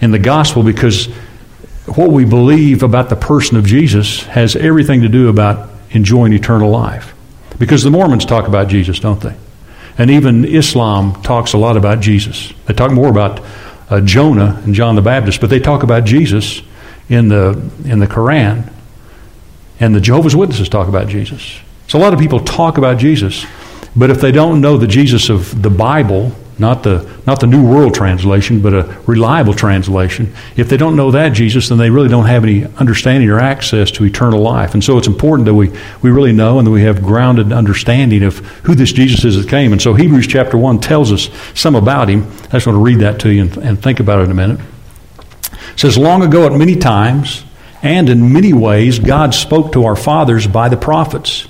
in 0.00 0.12
the 0.12 0.18
gospel 0.18 0.62
because 0.62 1.08
what 1.96 2.10
we 2.10 2.24
believe 2.24 2.82
about 2.82 3.08
the 3.08 3.16
person 3.16 3.56
of 3.56 3.66
Jesus 3.66 4.22
has 4.24 4.56
everything 4.56 5.02
to 5.02 5.08
do 5.08 5.28
about 5.28 5.70
enjoying 5.90 6.32
eternal 6.32 6.70
life. 6.70 7.14
Because 7.58 7.82
the 7.82 7.90
Mormons 7.90 8.24
talk 8.24 8.48
about 8.48 8.68
Jesus, 8.68 9.00
don't 9.00 9.20
they? 9.20 9.36
And 9.98 10.10
even 10.10 10.44
Islam 10.44 11.20
talks 11.22 11.52
a 11.52 11.58
lot 11.58 11.76
about 11.76 12.00
Jesus. 12.00 12.52
They 12.66 12.74
talk 12.74 12.92
more 12.92 13.08
about 13.08 13.40
uh, 13.90 14.00
Jonah 14.00 14.60
and 14.64 14.74
John 14.74 14.94
the 14.94 15.02
Baptist, 15.02 15.40
but 15.40 15.50
they 15.50 15.60
talk 15.60 15.82
about 15.82 16.04
Jesus 16.04 16.62
in 17.08 17.28
the 17.28 17.70
in 17.84 17.98
the 17.98 18.06
Quran. 18.06 18.72
And 19.80 19.94
the 19.94 20.00
Jehovah's 20.00 20.36
Witnesses 20.36 20.68
talk 20.68 20.88
about 20.88 21.08
Jesus. 21.08 21.58
So 21.88 21.98
a 21.98 22.00
lot 22.00 22.14
of 22.14 22.20
people 22.20 22.40
talk 22.40 22.78
about 22.78 22.98
Jesus, 22.98 23.44
but 23.96 24.10
if 24.10 24.20
they 24.20 24.30
don't 24.30 24.60
know 24.60 24.76
the 24.76 24.86
Jesus 24.86 25.28
of 25.28 25.60
the 25.60 25.70
Bible, 25.70 26.32
not 26.60 26.82
the, 26.82 27.10
not 27.26 27.40
the 27.40 27.46
New 27.46 27.66
World 27.66 27.94
Translation, 27.94 28.60
but 28.60 28.74
a 28.74 28.82
reliable 29.06 29.54
translation. 29.54 30.32
If 30.56 30.68
they 30.68 30.76
don't 30.76 30.94
know 30.94 31.10
that 31.10 31.30
Jesus, 31.30 31.68
then 31.68 31.78
they 31.78 31.90
really 31.90 32.08
don't 32.08 32.26
have 32.26 32.44
any 32.44 32.66
understanding 32.76 33.28
or 33.30 33.40
access 33.40 33.90
to 33.92 34.04
eternal 34.04 34.40
life. 34.40 34.74
And 34.74 34.84
so 34.84 34.98
it's 34.98 35.06
important 35.06 35.46
that 35.46 35.54
we, 35.54 35.70
we 36.02 36.10
really 36.10 36.32
know 36.32 36.58
and 36.58 36.66
that 36.66 36.70
we 36.70 36.82
have 36.82 37.02
grounded 37.02 37.52
understanding 37.52 38.22
of 38.22 38.38
who 38.64 38.74
this 38.74 38.92
Jesus 38.92 39.24
is 39.24 39.42
that 39.42 39.48
came. 39.48 39.72
And 39.72 39.80
so 39.80 39.94
Hebrews 39.94 40.26
chapter 40.26 40.56
1 40.56 40.80
tells 40.80 41.10
us 41.10 41.30
some 41.54 41.74
about 41.74 42.08
him. 42.08 42.30
I 42.44 42.58
just 42.58 42.66
want 42.66 42.76
to 42.76 42.82
read 42.82 43.00
that 43.00 43.18
to 43.20 43.32
you 43.32 43.42
and, 43.42 43.56
and 43.56 43.82
think 43.82 43.98
about 43.98 44.20
it 44.20 44.24
in 44.24 44.30
a 44.30 44.34
minute. 44.34 44.60
It 45.52 45.80
says, 45.80 45.96
Long 45.96 46.22
ago, 46.22 46.46
at 46.46 46.52
many 46.52 46.76
times 46.76 47.44
and 47.82 48.10
in 48.10 48.32
many 48.32 48.52
ways, 48.52 48.98
God 48.98 49.34
spoke 49.34 49.72
to 49.72 49.86
our 49.86 49.96
fathers 49.96 50.46
by 50.46 50.68
the 50.68 50.76
prophets. 50.76 51.48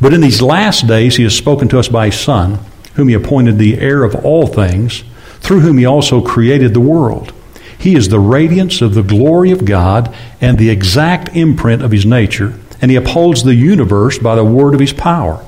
But 0.00 0.12
in 0.12 0.20
these 0.20 0.42
last 0.42 0.86
days, 0.86 1.16
he 1.16 1.22
has 1.22 1.34
spoken 1.34 1.68
to 1.68 1.78
us 1.78 1.88
by 1.88 2.06
his 2.06 2.20
Son 2.20 2.58
whom 3.00 3.08
he 3.08 3.14
appointed 3.14 3.56
the 3.56 3.78
heir 3.78 4.04
of 4.04 4.14
all 4.26 4.46
things, 4.46 5.04
through 5.40 5.60
whom 5.60 5.78
he 5.78 5.86
also 5.86 6.20
created 6.20 6.74
the 6.74 6.80
world. 6.80 7.32
He 7.78 7.94
is 7.94 8.10
the 8.10 8.20
radiance 8.20 8.82
of 8.82 8.92
the 8.92 9.02
glory 9.02 9.52
of 9.52 9.64
God 9.64 10.14
and 10.38 10.58
the 10.58 10.68
exact 10.68 11.34
imprint 11.34 11.80
of 11.80 11.92
his 11.92 12.04
nature, 12.04 12.52
and 12.82 12.90
he 12.90 12.96
upholds 12.96 13.42
the 13.42 13.54
universe 13.54 14.18
by 14.18 14.34
the 14.34 14.44
word 14.44 14.74
of 14.74 14.80
his 14.80 14.92
power. 14.92 15.42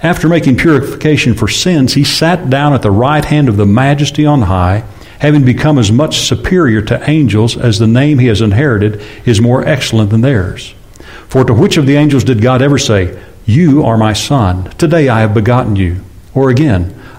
After 0.00 0.28
making 0.28 0.58
purification 0.58 1.34
for 1.34 1.48
sins, 1.48 1.94
he 1.94 2.04
sat 2.04 2.48
down 2.48 2.72
at 2.72 2.82
the 2.82 2.92
right 2.92 3.24
hand 3.24 3.48
of 3.48 3.56
the 3.56 3.66
majesty 3.66 4.24
on 4.24 4.42
high, 4.42 4.84
having 5.18 5.44
become 5.44 5.76
as 5.76 5.90
much 5.90 6.20
superior 6.20 6.82
to 6.82 7.10
angels 7.10 7.56
as 7.56 7.80
the 7.80 7.88
name 7.88 8.20
he 8.20 8.28
has 8.28 8.40
inherited 8.40 9.02
is 9.26 9.40
more 9.40 9.66
excellent 9.66 10.10
than 10.10 10.20
theirs. 10.20 10.74
For 11.26 11.44
to 11.44 11.52
which 11.52 11.76
of 11.76 11.86
the 11.86 11.96
angels 11.96 12.22
did 12.22 12.40
God 12.40 12.62
ever 12.62 12.78
say, 12.78 13.20
You 13.44 13.84
are 13.84 13.98
my 13.98 14.12
son, 14.12 14.70
today 14.78 15.08
I 15.08 15.20
have 15.20 15.34
begotten 15.34 15.74
you? 15.74 16.04
Or 16.32 16.50
again, 16.50 16.91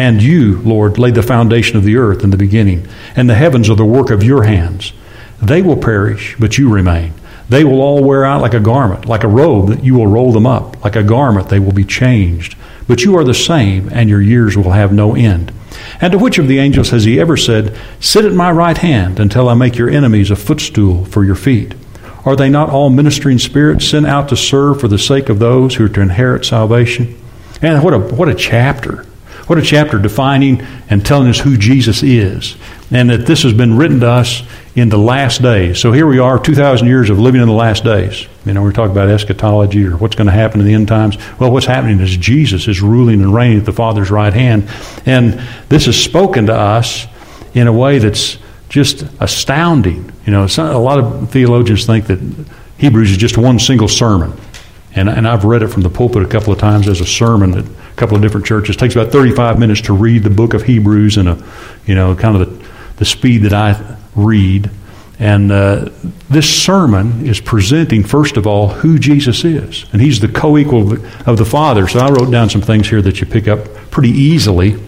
And 0.00 0.22
you, 0.22 0.62
Lord, 0.62 0.98
laid 0.98 1.14
the 1.14 1.22
foundation 1.22 1.76
of 1.76 1.84
the 1.84 1.98
earth 1.98 2.24
in 2.24 2.30
the 2.30 2.38
beginning, 2.38 2.88
and 3.14 3.28
the 3.28 3.34
heavens 3.34 3.68
are 3.68 3.76
the 3.76 3.84
work 3.84 4.08
of 4.08 4.24
your 4.24 4.44
hands. 4.44 4.94
They 5.42 5.60
will 5.60 5.76
perish, 5.76 6.36
but 6.38 6.56
you 6.56 6.70
remain. 6.70 7.12
They 7.50 7.64
will 7.64 7.82
all 7.82 8.02
wear 8.02 8.24
out 8.24 8.40
like 8.40 8.54
a 8.54 8.60
garment, 8.60 9.04
like 9.04 9.24
a 9.24 9.28
robe 9.28 9.68
that 9.68 9.84
you 9.84 9.92
will 9.92 10.06
roll 10.06 10.32
them 10.32 10.46
up. 10.46 10.82
Like 10.82 10.96
a 10.96 11.02
garment, 11.02 11.50
they 11.50 11.58
will 11.58 11.74
be 11.74 11.84
changed. 11.84 12.56
But 12.88 13.04
you 13.04 13.18
are 13.18 13.24
the 13.24 13.34
same, 13.34 13.90
and 13.92 14.08
your 14.08 14.22
years 14.22 14.56
will 14.56 14.70
have 14.70 14.90
no 14.90 15.14
end. 15.14 15.52
And 16.00 16.12
to 16.12 16.18
which 16.18 16.38
of 16.38 16.48
the 16.48 16.60
angels 16.60 16.88
has 16.88 17.04
he 17.04 17.20
ever 17.20 17.36
said, 17.36 17.78
Sit 18.00 18.24
at 18.24 18.32
my 18.32 18.50
right 18.50 18.78
hand 18.78 19.20
until 19.20 19.50
I 19.50 19.54
make 19.54 19.76
your 19.76 19.90
enemies 19.90 20.30
a 20.30 20.36
footstool 20.36 21.04
for 21.04 21.26
your 21.26 21.34
feet? 21.34 21.74
Are 22.24 22.36
they 22.36 22.48
not 22.48 22.70
all 22.70 22.88
ministering 22.88 23.38
spirits 23.38 23.86
sent 23.86 24.06
out 24.06 24.30
to 24.30 24.36
serve 24.36 24.80
for 24.80 24.88
the 24.88 24.98
sake 24.98 25.28
of 25.28 25.40
those 25.40 25.74
who 25.74 25.84
are 25.84 25.90
to 25.90 26.00
inherit 26.00 26.46
salvation? 26.46 27.20
And 27.60 27.84
what 27.84 27.92
a, 27.92 27.98
what 27.98 28.30
a 28.30 28.34
chapter 28.34 29.04
what 29.50 29.58
a 29.58 29.62
chapter 29.62 29.98
defining 29.98 30.60
and 30.90 31.04
telling 31.04 31.26
us 31.26 31.40
who 31.40 31.58
Jesus 31.58 32.04
is. 32.04 32.56
And 32.92 33.10
that 33.10 33.26
this 33.26 33.42
has 33.42 33.52
been 33.52 33.76
written 33.76 33.98
to 33.98 34.08
us 34.08 34.44
in 34.76 34.90
the 34.90 34.96
last 34.96 35.42
days. 35.42 35.80
So 35.80 35.90
here 35.90 36.06
we 36.06 36.20
are, 36.20 36.38
2,000 36.38 36.86
years 36.86 37.10
of 37.10 37.18
living 37.18 37.40
in 37.40 37.48
the 37.48 37.52
last 37.52 37.82
days. 37.82 38.28
You 38.46 38.54
know, 38.54 38.62
we're 38.62 38.70
talking 38.70 38.92
about 38.92 39.08
eschatology 39.08 39.84
or 39.84 39.96
what's 39.96 40.14
going 40.14 40.28
to 40.28 40.32
happen 40.32 40.60
in 40.60 40.66
the 40.66 40.74
end 40.74 40.86
times. 40.86 41.18
Well, 41.40 41.50
what's 41.50 41.66
happening 41.66 41.98
is 41.98 42.16
Jesus 42.16 42.68
is 42.68 42.80
ruling 42.80 43.22
and 43.22 43.34
reigning 43.34 43.58
at 43.58 43.64
the 43.64 43.72
Father's 43.72 44.08
right 44.08 44.32
hand. 44.32 44.70
And 45.04 45.42
this 45.68 45.88
is 45.88 46.00
spoken 46.00 46.46
to 46.46 46.54
us 46.54 47.08
in 47.52 47.66
a 47.66 47.72
way 47.72 47.98
that's 47.98 48.38
just 48.68 49.02
astounding. 49.18 50.12
You 50.26 50.32
know, 50.32 50.46
a 50.58 50.78
lot 50.78 51.00
of 51.00 51.28
theologians 51.32 51.86
think 51.86 52.06
that 52.06 52.20
Hebrews 52.78 53.10
is 53.10 53.16
just 53.16 53.36
one 53.36 53.58
single 53.58 53.88
sermon. 53.88 54.32
And, 54.94 55.08
and 55.08 55.26
I've 55.26 55.44
read 55.44 55.64
it 55.64 55.68
from 55.68 55.82
the 55.82 55.90
pulpit 55.90 56.22
a 56.22 56.28
couple 56.28 56.52
of 56.52 56.60
times 56.60 56.86
as 56.86 57.00
a 57.00 57.06
sermon 57.06 57.58
at 57.58 57.64
a 57.64 57.79
couple 58.00 58.16
of 58.16 58.22
different 58.22 58.46
churches. 58.46 58.76
It 58.76 58.78
takes 58.78 58.96
about 58.96 59.12
35 59.12 59.58
minutes 59.58 59.82
to 59.82 59.92
read 59.92 60.24
the 60.24 60.30
book 60.30 60.54
of 60.54 60.62
Hebrews 60.62 61.18
in 61.18 61.28
a, 61.28 61.38
you 61.84 61.94
know, 61.94 62.16
kind 62.16 62.40
of 62.40 62.48
the, 62.48 62.68
the 62.96 63.04
speed 63.04 63.42
that 63.42 63.52
I 63.52 63.96
read. 64.16 64.70
And 65.18 65.52
uh, 65.52 65.90
this 66.30 66.48
sermon 66.48 67.26
is 67.26 67.40
presenting, 67.42 68.02
first 68.02 68.38
of 68.38 68.46
all, 68.46 68.68
who 68.68 68.98
Jesus 68.98 69.44
is. 69.44 69.84
And 69.92 70.00
he's 70.00 70.18
the 70.18 70.28
co 70.28 70.56
equal 70.56 70.94
of 71.28 71.36
the 71.36 71.44
Father. 71.44 71.86
So 71.88 72.00
I 72.00 72.08
wrote 72.08 72.30
down 72.30 72.48
some 72.48 72.62
things 72.62 72.88
here 72.88 73.02
that 73.02 73.20
you 73.20 73.26
pick 73.26 73.46
up 73.46 73.66
pretty 73.90 74.08
easily 74.08 74.82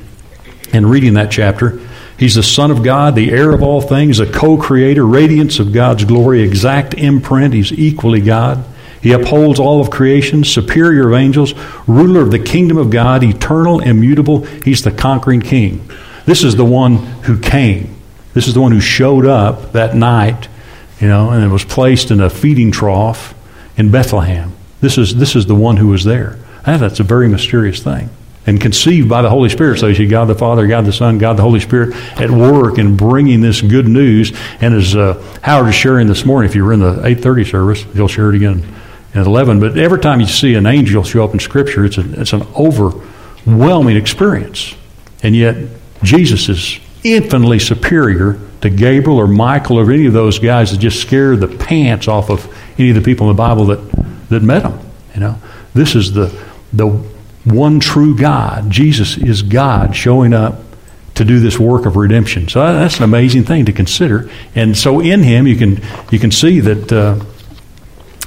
in 0.73 0.87
reading 0.87 1.15
that 1.15 1.31
chapter. 1.31 1.81
He's 2.19 2.37
the 2.37 2.43
Son 2.43 2.71
of 2.71 2.83
God, 2.83 3.15
the 3.15 3.31
heir 3.31 3.53
of 3.53 3.63
all 3.63 3.83
things, 3.83 4.21
a 4.21 4.33
co 4.33 4.57
creator, 4.57 5.05
radiance 5.05 5.59
of 5.59 5.75
God's 5.75 6.07
glory, 6.07 6.43
exact 6.43 6.95
imprint. 6.95 7.53
He's 7.53 7.73
equally 7.73 8.23
God. 8.23 8.65
He 9.03 9.11
upholds 9.11 9.59
all 9.59 9.81
of 9.81 9.91
creation, 9.91 10.45
superior 10.45 11.09
of 11.09 11.15
angels, 11.15 11.55
ruler 11.89 12.21
of 12.21 12.31
the 12.31 12.39
kingdom 12.39 12.77
of 12.77 12.91
God, 12.91 13.25
eternal, 13.25 13.81
immutable. 13.81 14.45
He's 14.45 14.83
the 14.83 14.93
conquering 14.93 15.41
king. 15.41 15.91
This 16.25 16.45
is 16.45 16.55
the 16.55 16.65
one 16.65 16.99
who 17.25 17.39
came. 17.41 17.97
This 18.33 18.47
is 18.47 18.55
the 18.55 18.61
one 18.61 18.71
who 18.71 18.81
showed 18.81 19.27
up 19.27 19.73
that 19.73 19.97
night, 19.97 20.49
you 21.01 21.09
know, 21.09 21.31
and 21.31 21.53
was 21.53 21.65
placed 21.65 22.13
in 22.13 22.21
a 22.21 22.31
feeding 22.31 22.71
trough 22.71 23.35
in 23.77 23.91
Bethlehem. 23.91 24.53
This 24.81 24.97
is, 24.97 25.17
this 25.17 25.35
is 25.35 25.47
the 25.47 25.55
one 25.57 25.79
who 25.79 25.89
was 25.89 26.05
there. 26.05 26.39
And 26.65 26.81
that's 26.81 27.01
a 27.01 27.05
very 27.05 27.29
mysterious 27.29 27.83
thing. 27.83 28.09
And 28.47 28.61
conceived 28.61 29.09
by 29.09 29.23
the 29.23 29.31
Holy 29.31 29.49
Spirit. 29.49 29.81
So 29.81 29.89
you 29.89 29.97
see 29.97 30.07
God 30.07 30.27
the 30.27 30.37
Father, 30.37 30.69
God 30.69 30.85
the 30.85 30.93
Son, 30.93 31.19
God 31.19 31.37
the 31.37 31.43
Holy 31.43 31.61
Spirit 31.61 31.95
at 32.21 32.31
work 32.31 32.79
in 32.79 32.97
bringing 32.97 33.41
this 33.41 33.63
good 33.63 33.89
news. 33.89 34.33
And 34.61 34.75
as 34.75 34.95
uh, 34.95 35.21
Howard 35.43 35.71
is 35.71 35.75
sharing 35.75 36.07
this 36.07 36.25
morning, 36.25 36.49
if 36.49 36.55
you 36.55 36.65
were 36.65 36.73
in 36.73 36.81
the 36.81 36.93
830 36.93 37.45
service, 37.45 37.83
he'll 37.95 38.09
share 38.09 38.29
it 38.31 38.37
again 38.37 38.65
at 39.15 39.27
11. 39.27 39.61
But 39.61 39.77
every 39.77 40.01
time 40.01 40.21
you 40.21 40.27
see 40.27 40.55
an 40.55 40.67
angel 40.67 41.03
show 41.03 41.25
up 41.25 41.33
in 41.33 41.41
Scripture, 41.41 41.85
it's, 41.85 41.99
a, 41.99 42.21
it's 42.21 42.33
an 42.33 42.43
overwhelming 42.57 43.97
experience. 43.97 44.75
And 45.23 45.37
yet, 45.37 45.57
Jesus 46.03 46.49
is 46.49 46.81
infinitely 47.05 47.59
superior 47.59 48.39
to 48.61 48.71
Gabriel 48.71 49.19
or 49.19 49.27
Michael 49.27 49.79
or 49.79 49.91
any 49.91 50.07
of 50.07 50.13
those 50.13 50.39
guys 50.39 50.71
that 50.71 50.79
just 50.79 51.01
scared 51.01 51.41
the 51.41 51.49
pants 51.49 52.09
off 52.09 52.31
of 52.31 52.47
any 52.79 52.91
of 52.91 52.97
the 52.97 53.03
people 53.03 53.29
in 53.29 53.37
the 53.37 53.41
Bible 53.41 53.67
that, 53.67 54.29
that 54.29 54.43
met 54.43 54.63
him. 54.63 54.79
You 55.15 55.21
know, 55.21 55.39
this 55.75 55.95
is 55.95 56.13
the 56.13 56.33
the 56.73 56.89
one 57.45 57.81
true 57.81 58.17
God. 58.17 58.71
Jesus 58.71 59.17
is 59.19 59.43
God 59.43 59.95
showing 59.95 60.33
up 60.33 60.61
to 61.15 61.25
do 61.25 61.41
this 61.41 61.59
work 61.59 61.85
of 61.85 61.97
redemption. 61.97 62.49
So 62.49 62.61
that's 62.61 62.99
an 62.99 63.05
amazing 63.05 63.45
thing 63.45 63.67
to 63.67 63.73
consider. 63.73 64.31
And 64.55 64.77
so 64.77 65.01
in 65.01 65.23
Him, 65.23 65.47
you 65.47 65.57
can 65.57 65.83
you 66.11 66.19
can 66.19 66.31
see 66.31 66.61
that 66.61 66.93
uh, 66.93 67.23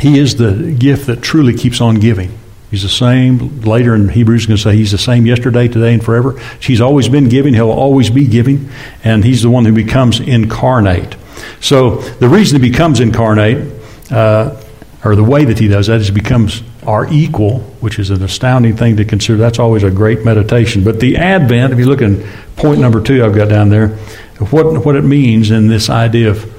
He 0.02 0.20
is 0.20 0.36
the 0.36 0.76
gift 0.78 1.08
that 1.08 1.22
truly 1.22 1.54
keeps 1.56 1.82
on 1.82 1.96
giving. 1.96 2.38
He's 2.72 2.84
the 2.84 2.90
same. 2.90 3.62
Later 3.62 3.96
in 3.96 4.10
Hebrews, 4.10 4.48
going 4.48 4.58
to 4.58 4.62
say 4.62 4.76
he's 4.76 4.92
the 4.92 4.98
same 4.98 5.26
yesterday, 5.26 5.68
today, 5.68 5.94
and 5.94 6.04
forever. 6.04 6.40
He's 6.60 6.82
always 6.82 7.08
been 7.08 7.30
giving. 7.30 7.54
He'll 7.54 7.72
always 7.72 8.10
be 8.10 8.28
giving, 8.28 8.70
and 9.04 9.24
he's 9.24 9.44
the 9.44 9.50
one 9.50 9.66
who 9.66 9.72
becomes 9.72 10.20
incarnate. 10.20 11.16
So 11.62 11.98
the 11.98 12.28
reason 12.28 12.62
he 12.62 12.70
becomes 12.70 13.00
incarnate, 13.00 13.72
uh, 14.12 14.62
or 15.04 15.16
the 15.16 15.24
way 15.24 15.46
that 15.46 15.60
he 15.60 15.68
does 15.68 15.88
that, 15.88 16.02
is 16.02 16.08
he 16.08 16.14
becomes 16.14 16.64
our 16.86 17.08
equal, 17.12 17.60
which 17.80 18.00
is 18.00 18.10
an 18.10 18.22
astounding 18.24 18.76
thing 18.76 18.98
to 18.98 19.06
consider. 19.06 19.38
That's 19.38 19.60
always 19.60 19.84
a 19.84 19.92
great 19.92 20.26
meditation. 20.26 20.84
But 20.84 21.00
the 21.00 21.18
Advent, 21.18 21.72
if 21.72 21.80
you 21.80 21.86
look 21.86 22.02
at 22.02 22.20
point 22.56 22.80
number 22.80 23.02
two, 23.02 23.24
I've 23.24 23.36
got 23.36 23.50
down 23.50 23.70
there, 23.70 23.90
what 24.50 24.86
what 24.86 24.96
it 24.96 25.04
means 25.04 25.52
in 25.52 25.68
this 25.68 25.90
idea 25.90 26.30
of 26.30 26.55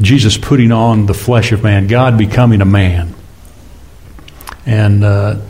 Jesus 0.00 0.38
putting 0.38 0.72
on 0.72 1.06
the 1.06 1.14
flesh 1.14 1.52
of 1.52 1.62
man, 1.62 1.86
God 1.86 2.16
becoming 2.16 2.60
a 2.60 2.66
man. 2.66 3.14
And 4.66 5.04
uh, 5.04 5.40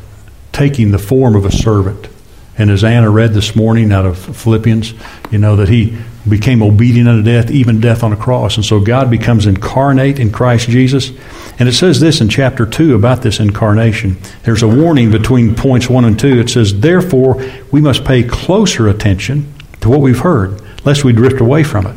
taking 0.53 0.91
the 0.91 0.99
form 0.99 1.35
of 1.35 1.45
a 1.45 1.53
servant. 1.53 2.09
And 2.59 2.71
as 2.71 2.85
Anna 2.85 3.09
read 3.09 3.33
this 3.33 3.57
morning 3.57 3.93
out 3.93 4.05
of 4.05 4.19
Philippians, 4.19 4.93
you 5.31 5.39
know, 5.39 5.57
that 5.57 5.69
he 5.71 5.97
became 6.29 6.63
obedient 6.63 7.09
unto 7.09 7.23
death, 7.23 7.51
even 7.51 7.81
death 7.81 8.03
on 8.03 8.13
a 8.13 8.17
cross. 8.17 8.57
And 8.57 8.65
so 8.65 8.81
God 8.81 9.11
becomes 9.11 9.47
incarnate 9.47 10.19
in 10.19 10.31
Christ 10.31 10.69
Jesus. 10.69 11.11
And 11.59 11.69
it 11.69 11.73
says 11.73 12.01
this 12.01 12.21
in 12.21 12.29
chapter 12.29 12.67
2 12.67 12.95
about 12.95 13.23
this 13.23 13.41
incarnation. 13.41 14.19
There's 14.43 14.63
a 14.63 14.69
warning 14.69 15.11
between 15.11 15.55
points 15.55 15.89
1 15.89 16.05
and 16.05 16.19
2. 16.19 16.41
It 16.41 16.51
says, 16.51 16.81
Therefore, 16.81 17.43
we 17.73 17.81
must 17.81 18.05
pay 18.05 18.23
closer 18.23 18.89
attention 18.89 19.55
to 19.81 19.89
what 19.89 20.01
we've 20.01 20.19
heard, 20.19 20.61
lest 20.85 21.05
we 21.05 21.15
drift 21.15 21.41
away 21.41 21.63
from 21.63 21.87
it. 21.87 21.97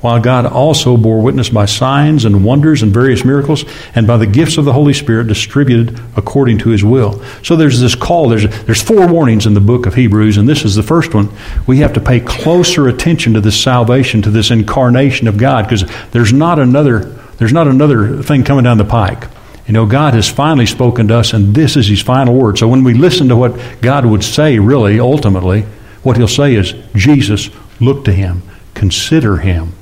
while 0.00 0.20
God 0.20 0.46
also 0.46 0.96
bore 0.96 1.20
witness 1.20 1.48
by 1.48 1.64
signs 1.64 2.24
and 2.24 2.44
wonders 2.44 2.82
and 2.82 2.92
various 2.92 3.24
miracles, 3.24 3.64
and 3.94 4.06
by 4.06 4.16
the 4.16 4.26
gifts 4.26 4.56
of 4.56 4.64
the 4.64 4.72
Holy 4.72 4.92
Spirit 4.92 5.26
distributed 5.26 6.00
according 6.16 6.58
to 6.58 6.70
His 6.70 6.84
will. 6.84 7.22
So 7.42 7.56
there's 7.56 7.80
this 7.80 7.94
call. 7.94 8.28
There's 8.28 8.48
there's 8.64 8.82
four 8.82 9.08
warnings 9.08 9.46
in 9.46 9.54
the 9.54 9.60
book 9.60 9.86
of 9.86 9.94
Hebrews, 9.94 10.36
and 10.36 10.48
this 10.48 10.64
is 10.64 10.74
the 10.74 10.82
first 10.82 11.14
one. 11.14 11.30
We 11.66 11.78
have 11.78 11.92
to 11.94 12.00
pay 12.00 12.20
closer 12.20 12.88
attention 12.88 13.34
to 13.34 13.40
this 13.40 13.60
salvation, 13.60 14.22
to 14.22 14.30
this 14.30 14.50
incarnation 14.50 15.26
of 15.26 15.36
God, 15.36 15.64
because 15.64 15.84
there's 16.12 16.32
not 16.32 16.58
another 16.58 17.00
there's 17.38 17.52
not 17.52 17.68
another 17.68 18.22
thing 18.22 18.44
coming 18.44 18.64
down 18.64 18.78
the 18.78 18.84
pike. 18.84 19.24
You 19.66 19.74
know, 19.74 19.84
God 19.84 20.14
has 20.14 20.28
finally 20.28 20.66
spoken 20.66 21.08
to 21.08 21.16
us, 21.16 21.32
and 21.34 21.54
this 21.54 21.76
is 21.76 21.88
His 21.88 22.00
final 22.00 22.34
word. 22.34 22.58
So 22.58 22.68
when 22.68 22.84
we 22.84 22.94
listen 22.94 23.28
to 23.28 23.36
what 23.36 23.80
God 23.82 24.06
would 24.06 24.24
say, 24.24 24.58
really, 24.58 24.98
ultimately, 24.98 25.62
what 26.02 26.16
He'll 26.16 26.26
say 26.26 26.54
is, 26.54 26.72
Jesus, 26.94 27.50
look 27.78 28.04
to 28.06 28.12
Him, 28.12 28.42
consider 28.72 29.36
Him, 29.36 29.74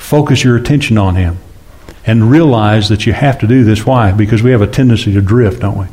focus 0.00 0.42
your 0.42 0.56
attention 0.56 0.98
on 0.98 1.14
Him, 1.14 1.38
and 2.06 2.30
realize 2.30 2.88
that 2.88 3.06
you 3.06 3.12
have 3.12 3.38
to 3.40 3.46
do 3.46 3.62
this. 3.62 3.86
Why? 3.86 4.12
Because 4.12 4.42
we 4.42 4.50
have 4.50 4.62
a 4.62 4.66
tendency 4.66 5.12
to 5.12 5.20
drift, 5.20 5.60
don't 5.60 5.78
we? 5.78 5.86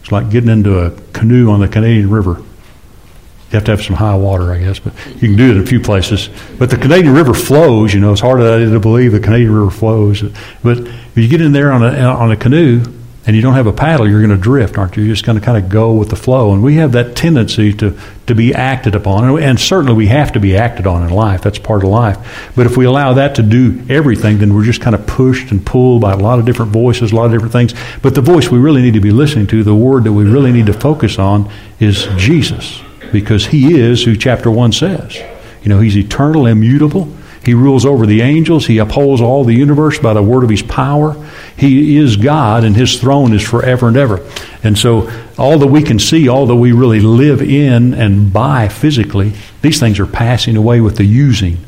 It's 0.00 0.10
like 0.10 0.30
getting 0.30 0.50
into 0.50 0.78
a 0.78 0.90
canoe 1.12 1.50
on 1.50 1.60
the 1.60 1.68
Canadian 1.68 2.10
River. 2.10 2.38
You 2.38 3.56
have 3.56 3.64
to 3.64 3.72
have 3.72 3.82
some 3.82 3.96
high 3.96 4.16
water, 4.16 4.50
I 4.52 4.58
guess, 4.58 4.78
but 4.78 4.94
you 5.14 5.28
can 5.28 5.36
do 5.36 5.50
it 5.50 5.56
in 5.58 5.62
a 5.62 5.66
few 5.66 5.78
places. 5.78 6.30
But 6.58 6.70
the 6.70 6.78
Canadian 6.78 7.14
River 7.14 7.34
flows. 7.34 7.92
You 7.92 8.00
know, 8.00 8.10
it's 8.12 8.20
hard 8.22 8.40
to 8.40 8.80
believe 8.80 9.12
the 9.12 9.20
Canadian 9.20 9.54
River 9.54 9.70
flows. 9.70 10.22
But 10.62 10.78
if 10.78 11.18
you 11.18 11.28
get 11.28 11.42
in 11.42 11.52
there 11.52 11.70
on 11.70 11.82
a 11.82 11.92
on 12.00 12.32
a 12.32 12.36
canoe 12.36 12.82
and 13.24 13.36
you 13.36 13.42
don't 13.42 13.54
have 13.54 13.66
a 13.66 13.72
paddle, 13.72 14.08
you're 14.08 14.20
going 14.20 14.36
to 14.36 14.42
drift, 14.42 14.76
aren't 14.76 14.96
you? 14.96 15.04
You're 15.04 15.14
just 15.14 15.24
going 15.24 15.38
to 15.38 15.44
kind 15.44 15.62
of 15.62 15.70
go 15.70 15.92
with 15.94 16.10
the 16.10 16.16
flow. 16.16 16.52
And 16.52 16.62
we 16.62 16.76
have 16.76 16.92
that 16.92 17.14
tendency 17.14 17.72
to 17.74 17.96
to 18.26 18.36
be 18.36 18.54
acted 18.54 18.94
upon, 18.94 19.42
and 19.42 19.58
certainly 19.58 19.94
we 19.94 20.06
have 20.06 20.32
to 20.32 20.40
be 20.40 20.56
acted 20.56 20.86
on 20.86 21.02
in 21.02 21.10
life. 21.10 21.42
That's 21.42 21.58
part 21.58 21.82
of 21.82 21.90
life. 21.90 22.52
But 22.54 22.66
if 22.66 22.76
we 22.76 22.84
allow 22.84 23.14
that 23.14 23.34
to 23.34 23.42
do 23.42 23.84
everything, 23.88 24.38
then 24.38 24.54
we're 24.54 24.64
just 24.64 24.80
kind 24.80 24.94
of 24.94 25.06
pushed 25.06 25.50
and 25.50 25.64
pulled 25.64 26.02
by 26.02 26.12
a 26.12 26.16
lot 26.16 26.38
of 26.38 26.46
different 26.46 26.70
voices, 26.72 27.10
a 27.10 27.16
lot 27.16 27.26
of 27.26 27.32
different 27.32 27.52
things. 27.52 27.74
But 28.00 28.14
the 28.14 28.20
voice 28.20 28.48
we 28.48 28.58
really 28.58 28.80
need 28.80 28.94
to 28.94 29.00
be 29.00 29.10
listening 29.10 29.48
to, 29.48 29.64
the 29.64 29.74
word 29.74 30.04
that 30.04 30.12
we 30.12 30.24
really 30.24 30.52
need 30.52 30.66
to 30.66 30.72
focus 30.72 31.18
on, 31.18 31.50
is 31.80 32.06
Jesus 32.16 32.80
because 33.10 33.46
he 33.46 33.78
is 33.78 34.04
who 34.04 34.16
chapter 34.16 34.50
1 34.50 34.72
says. 34.72 35.16
You 35.62 35.68
know, 35.68 35.80
he's 35.80 35.96
eternal, 35.96 36.46
immutable. 36.46 37.12
He 37.44 37.54
rules 37.54 37.84
over 37.84 38.06
the 38.06 38.22
angels. 38.22 38.66
He 38.66 38.78
upholds 38.78 39.20
all 39.20 39.44
the 39.44 39.54
universe 39.54 39.98
by 39.98 40.14
the 40.14 40.22
word 40.22 40.44
of 40.44 40.50
his 40.50 40.62
power. 40.62 41.16
He 41.56 41.96
is 41.96 42.16
God, 42.16 42.64
and 42.64 42.76
his 42.76 43.00
throne 43.00 43.32
is 43.32 43.42
forever 43.42 43.88
and 43.88 43.96
ever. 43.96 44.24
And 44.62 44.78
so, 44.78 45.10
all 45.36 45.58
that 45.58 45.66
we 45.66 45.82
can 45.82 45.98
see, 45.98 46.28
all 46.28 46.46
that 46.46 46.56
we 46.56 46.72
really 46.72 47.00
live 47.00 47.42
in 47.42 47.94
and 47.94 48.32
by 48.32 48.68
physically, 48.68 49.32
these 49.60 49.80
things 49.80 49.98
are 49.98 50.06
passing 50.06 50.56
away 50.56 50.80
with 50.80 50.96
the 50.96 51.04
using. 51.04 51.58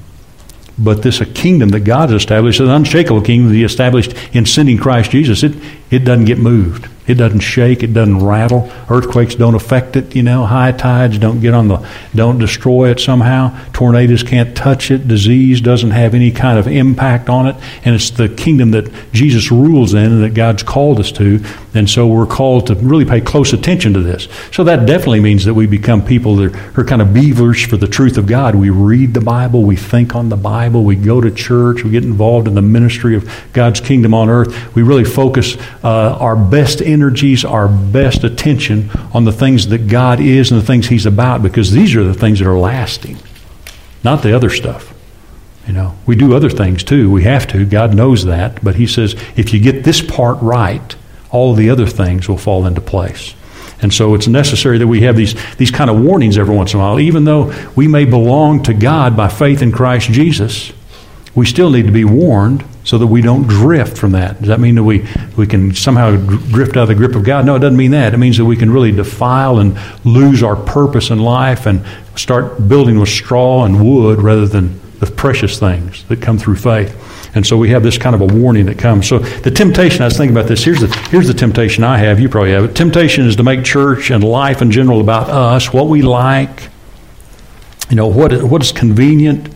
But 0.78 1.02
this 1.02 1.20
a 1.20 1.26
kingdom 1.26 1.70
that 1.70 1.80
God 1.80 2.10
has 2.10 2.22
established, 2.22 2.60
an 2.60 2.68
unshakable 2.68 3.22
kingdom 3.22 3.48
that 3.48 3.56
He 3.56 3.64
established 3.64 4.14
in 4.32 4.46
sending 4.46 4.78
Christ 4.78 5.10
Jesus, 5.10 5.42
it, 5.42 5.54
it 5.90 6.00
doesn't 6.00 6.24
get 6.24 6.38
moved. 6.38 6.88
It 7.06 7.14
doesn't 7.14 7.40
shake. 7.40 7.82
It 7.82 7.92
doesn't 7.92 8.24
rattle. 8.24 8.70
Earthquakes 8.88 9.34
don't 9.34 9.54
affect 9.54 9.96
it. 9.96 10.16
You 10.16 10.22
know, 10.22 10.46
high 10.46 10.72
tides 10.72 11.18
don't 11.18 11.40
get 11.40 11.52
on 11.52 11.68
the, 11.68 11.86
don't 12.14 12.38
destroy 12.38 12.90
it 12.90 13.00
somehow. 13.00 13.58
Tornadoes 13.72 14.22
can't 14.22 14.56
touch 14.56 14.90
it. 14.90 15.06
Disease 15.06 15.60
doesn't 15.60 15.90
have 15.90 16.14
any 16.14 16.30
kind 16.30 16.58
of 16.58 16.66
impact 16.66 17.28
on 17.28 17.46
it. 17.46 17.56
And 17.84 17.94
it's 17.94 18.10
the 18.10 18.28
kingdom 18.28 18.70
that 18.70 18.90
Jesus 19.12 19.50
rules 19.50 19.92
in 19.92 20.12
and 20.12 20.22
that 20.22 20.34
God's 20.34 20.62
called 20.62 20.98
us 20.98 21.12
to. 21.12 21.44
And 21.74 21.90
so 21.90 22.06
we're 22.06 22.26
called 22.26 22.68
to 22.68 22.74
really 22.76 23.04
pay 23.04 23.20
close 23.20 23.52
attention 23.52 23.92
to 23.94 24.00
this. 24.00 24.28
So 24.52 24.64
that 24.64 24.86
definitely 24.86 25.20
means 25.20 25.44
that 25.44 25.54
we 25.54 25.66
become 25.66 26.04
people 26.04 26.36
that 26.36 26.78
are 26.78 26.84
kind 26.84 27.02
of 27.02 27.12
beavers 27.12 27.62
for 27.62 27.76
the 27.76 27.88
truth 27.88 28.16
of 28.16 28.26
God. 28.26 28.54
We 28.54 28.70
read 28.70 29.12
the 29.12 29.20
Bible. 29.20 29.62
We 29.64 29.76
think 29.76 30.14
on 30.14 30.30
the 30.30 30.36
Bible. 30.36 30.84
We 30.84 30.96
go 30.96 31.20
to 31.20 31.30
church. 31.30 31.84
We 31.84 31.90
get 31.90 32.04
involved 32.04 32.48
in 32.48 32.54
the 32.54 32.62
ministry 32.62 33.16
of 33.16 33.28
God's 33.52 33.80
kingdom 33.80 34.14
on 34.14 34.30
earth. 34.30 34.74
We 34.74 34.82
really 34.82 35.04
focus 35.04 35.56
uh, 35.82 36.16
our 36.18 36.36
best 36.36 36.80
energies, 36.94 37.44
our 37.44 37.68
best 37.68 38.24
attention 38.24 38.90
on 39.12 39.24
the 39.24 39.32
things 39.32 39.68
that 39.68 39.88
God 39.88 40.20
is 40.20 40.50
and 40.50 40.60
the 40.60 40.64
things 40.64 40.86
He's 40.86 41.04
about 41.04 41.42
because 41.42 41.72
these 41.72 41.94
are 41.94 42.04
the 42.04 42.14
things 42.14 42.38
that 42.38 42.48
are 42.48 42.58
lasting, 42.58 43.18
not 44.02 44.22
the 44.22 44.34
other 44.34 44.48
stuff. 44.48 44.94
You 45.66 45.72
know, 45.72 45.96
we 46.06 46.14
do 46.14 46.34
other 46.34 46.50
things 46.50 46.84
too. 46.84 47.10
We 47.10 47.24
have 47.24 47.46
to. 47.48 47.66
God 47.66 47.94
knows 47.94 48.24
that. 48.24 48.62
But 48.64 48.76
He 48.76 48.86
says 48.86 49.14
if 49.36 49.52
you 49.52 49.60
get 49.60 49.84
this 49.84 50.00
part 50.00 50.40
right, 50.40 50.96
all 51.30 51.54
the 51.54 51.68
other 51.68 51.86
things 51.86 52.28
will 52.28 52.38
fall 52.38 52.64
into 52.64 52.80
place. 52.80 53.34
And 53.82 53.92
so 53.92 54.14
it's 54.14 54.28
necessary 54.28 54.78
that 54.78 54.86
we 54.86 55.02
have 55.02 55.16
these, 55.16 55.34
these 55.56 55.70
kind 55.70 55.90
of 55.90 56.00
warnings 56.00 56.38
every 56.38 56.54
once 56.54 56.72
in 56.72 56.80
a 56.80 56.82
while. 56.82 57.00
Even 57.00 57.24
though 57.24 57.52
we 57.76 57.88
may 57.88 58.04
belong 58.04 58.62
to 58.62 58.72
God 58.72 59.16
by 59.16 59.28
faith 59.28 59.60
in 59.60 59.72
Christ 59.72 60.10
Jesus, 60.10 60.72
we 61.34 61.44
still 61.44 61.70
need 61.70 61.86
to 61.86 61.92
be 61.92 62.04
warned 62.04 62.64
so 62.84 62.98
that 62.98 63.06
we 63.06 63.22
don't 63.22 63.46
drift 63.46 63.96
from 63.96 64.12
that. 64.12 64.38
Does 64.38 64.48
that 64.48 64.60
mean 64.60 64.74
that 64.74 64.84
we, 64.84 65.06
we 65.36 65.46
can 65.46 65.74
somehow 65.74 66.16
drift 66.16 66.76
out 66.76 66.82
of 66.82 66.88
the 66.88 66.94
grip 66.94 67.16
of 67.16 67.24
God? 67.24 67.46
No, 67.46 67.56
it 67.56 67.60
doesn't 67.60 67.76
mean 67.76 67.92
that. 67.92 68.14
It 68.14 68.18
means 68.18 68.36
that 68.36 68.44
we 68.44 68.56
can 68.56 68.70
really 68.70 68.92
defile 68.92 69.58
and 69.58 69.78
lose 70.04 70.42
our 70.42 70.54
purpose 70.54 71.10
in 71.10 71.18
life 71.18 71.66
and 71.66 71.84
start 72.14 72.68
building 72.68 73.00
with 73.00 73.08
straw 73.08 73.64
and 73.64 73.84
wood 73.84 74.22
rather 74.22 74.46
than 74.46 74.78
the 75.00 75.06
precious 75.06 75.58
things 75.58 76.04
that 76.04 76.20
come 76.20 76.38
through 76.38 76.56
faith. 76.56 77.00
And 77.34 77.44
so 77.44 77.56
we 77.56 77.70
have 77.70 77.82
this 77.82 77.98
kind 77.98 78.14
of 78.14 78.20
a 78.20 78.26
warning 78.26 78.66
that 78.66 78.78
comes. 78.78 79.08
So 79.08 79.18
the 79.18 79.50
temptation, 79.50 80.02
I 80.02 80.04
was 80.04 80.16
thinking 80.16 80.36
about 80.36 80.48
this. 80.48 80.62
Here's 80.62 80.80
the, 80.80 80.86
here's 81.10 81.26
the 81.26 81.34
temptation 81.34 81.82
I 81.82 81.98
have. 81.98 82.20
You 82.20 82.28
probably 82.28 82.52
have 82.52 82.64
it. 82.64 82.76
Temptation 82.76 83.26
is 83.26 83.36
to 83.36 83.42
make 83.42 83.64
church 83.64 84.10
and 84.10 84.22
life 84.22 84.62
in 84.62 84.70
general 84.70 85.00
about 85.00 85.30
us, 85.30 85.72
what 85.72 85.88
we 85.88 86.02
like, 86.02 86.68
you 87.90 87.96
know, 87.96 88.06
what, 88.06 88.42
what 88.44 88.62
is 88.62 88.72
convenient, 88.72 89.53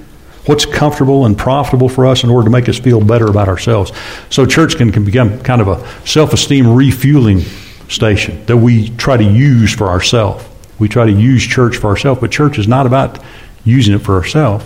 what's 0.49 0.65
comfortable 0.65 1.27
and 1.27 1.37
profitable 1.37 1.89
for 1.89 2.07
us 2.07 2.25
in 2.25 2.31
order 2.31 2.47
to 2.47 2.51
make 2.51 2.69
us 2.69 2.79
feel 2.79 3.01
better 3.01 3.27
about 3.27 3.49
ourselves. 3.49 3.93
So 4.31 4.47
church 4.47 4.77
can, 4.77 4.91
can 4.91 5.05
become 5.05 5.41
kind 5.43 5.61
of 5.61 5.69
a 5.69 6.07
self-esteem 6.07 6.75
refueling 6.75 7.41
station 7.89 8.45
that 8.47 8.57
we 8.57 8.89
try 8.97 9.17
to 9.17 9.25
use 9.25 9.75
for 9.75 9.89
ourselves. 9.89 10.45
We 10.79 10.89
try 10.89 11.07
to 11.07 11.13
use 11.13 11.45
church 11.45 11.77
for 11.77 11.89
ourselves, 11.89 12.21
but 12.21 12.31
church 12.31 12.59
is 12.59 12.67
not 12.67 12.87
about 12.87 13.19
using 13.65 13.95
it 13.95 13.99
for 13.99 14.15
ourselves. 14.15 14.65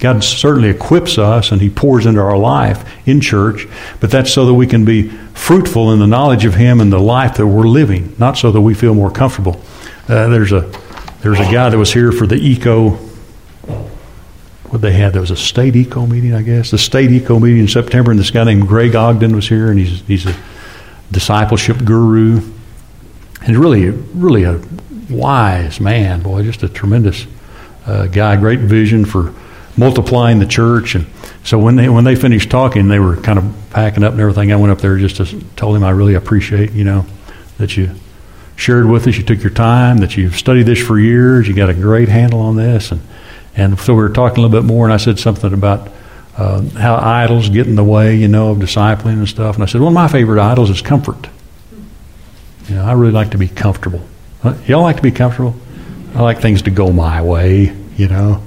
God 0.00 0.22
certainly 0.22 0.68
equips 0.68 1.18
us 1.18 1.50
and 1.50 1.60
He 1.60 1.70
pours 1.70 2.06
into 2.06 2.20
our 2.20 2.36
life 2.36 2.84
in 3.06 3.20
church, 3.20 3.66
but 4.00 4.10
that's 4.10 4.32
so 4.32 4.46
that 4.46 4.54
we 4.54 4.66
can 4.66 4.84
be 4.84 5.08
fruitful 5.08 5.92
in 5.92 5.98
the 5.98 6.06
knowledge 6.06 6.44
of 6.44 6.54
Him 6.54 6.80
and 6.80 6.92
the 6.92 6.98
life 6.98 7.36
that 7.36 7.46
we're 7.46 7.66
living, 7.66 8.14
not 8.18 8.36
so 8.36 8.52
that 8.52 8.60
we 8.60 8.74
feel 8.74 8.94
more 8.94 9.10
comfortable. 9.10 9.60
Uh, 10.08 10.28
there's 10.28 10.52
a 10.52 10.70
there's 11.22 11.40
a 11.40 11.50
guy 11.50 11.70
that 11.70 11.78
was 11.78 11.92
here 11.92 12.12
for 12.12 12.26
the 12.26 12.36
eco. 12.36 12.98
What 14.74 14.80
they 14.80 14.90
had? 14.90 15.12
There 15.12 15.20
was 15.20 15.30
a 15.30 15.36
state 15.36 15.76
eco 15.76 16.04
meeting, 16.04 16.34
I 16.34 16.42
guess. 16.42 16.72
The 16.72 16.78
state 16.78 17.12
eco 17.12 17.38
meeting 17.38 17.60
in 17.60 17.68
September, 17.68 18.10
and 18.10 18.18
this 18.18 18.32
guy 18.32 18.42
named 18.42 18.66
Greg 18.66 18.96
Ogden 18.96 19.36
was 19.36 19.48
here, 19.48 19.70
and 19.70 19.78
he's 19.78 20.00
he's 20.00 20.26
a 20.26 20.34
discipleship 21.12 21.84
guru, 21.84 22.40
and 23.46 23.56
really 23.56 23.90
really 23.90 24.42
a 24.42 24.60
wise 25.08 25.78
man, 25.78 26.22
boy, 26.22 26.42
just 26.42 26.64
a 26.64 26.68
tremendous 26.68 27.24
uh, 27.86 28.08
guy, 28.08 28.34
great 28.34 28.58
vision 28.58 29.04
for 29.04 29.32
multiplying 29.76 30.40
the 30.40 30.46
church. 30.46 30.96
And 30.96 31.06
so 31.44 31.56
when 31.56 31.76
they 31.76 31.88
when 31.88 32.02
they 32.02 32.16
finished 32.16 32.50
talking, 32.50 32.88
they 32.88 32.98
were 32.98 33.16
kind 33.18 33.38
of 33.38 33.54
packing 33.70 34.02
up 34.02 34.14
and 34.14 34.20
everything. 34.20 34.52
I 34.52 34.56
went 34.56 34.72
up 34.72 34.80
there 34.80 34.98
just 34.98 35.18
to 35.18 35.40
told 35.54 35.76
him 35.76 35.84
I 35.84 35.90
really 35.90 36.14
appreciate 36.14 36.72
you 36.72 36.82
know 36.82 37.06
that 37.58 37.76
you 37.76 37.94
shared 38.56 38.86
with 38.86 39.06
us. 39.06 39.16
You 39.18 39.22
took 39.22 39.40
your 39.40 39.52
time. 39.54 39.98
That 39.98 40.16
you've 40.16 40.34
studied 40.34 40.64
this 40.64 40.84
for 40.84 40.98
years. 40.98 41.46
You 41.46 41.54
got 41.54 41.70
a 41.70 41.74
great 41.74 42.08
handle 42.08 42.40
on 42.40 42.56
this. 42.56 42.90
And 42.90 43.00
and 43.56 43.78
so 43.78 43.94
we 43.94 44.02
were 44.02 44.08
talking 44.08 44.38
a 44.38 44.46
little 44.46 44.62
bit 44.62 44.66
more. 44.66 44.86
And 44.86 44.92
I 44.92 44.98
said 44.98 45.18
something 45.18 45.52
about. 45.52 45.90
Uh, 46.36 46.60
how 46.70 46.96
idols 46.96 47.48
get 47.48 47.68
in 47.68 47.76
the 47.76 47.84
way, 47.84 48.16
you 48.16 48.26
know, 48.26 48.50
of 48.50 48.58
discipling 48.58 49.18
and 49.18 49.28
stuff. 49.28 49.54
And 49.54 49.62
I 49.62 49.66
said, 49.66 49.80
one 49.80 49.92
of 49.92 49.94
my 49.94 50.08
favorite 50.08 50.42
idols 50.42 50.68
is 50.68 50.82
comfort. 50.82 51.28
You 52.68 52.74
know, 52.74 52.84
I 52.84 52.94
really 52.94 53.12
like 53.12 53.30
to 53.30 53.38
be 53.38 53.46
comfortable. 53.46 54.00
Y'all 54.66 54.82
like 54.82 54.96
to 54.96 55.02
be 55.02 55.10
comfortable? 55.10 55.54
I 56.14 56.22
like 56.22 56.40
things 56.40 56.62
to 56.62 56.70
go 56.70 56.92
my 56.92 57.22
way, 57.22 57.74
you 57.96 58.08
know. 58.08 58.42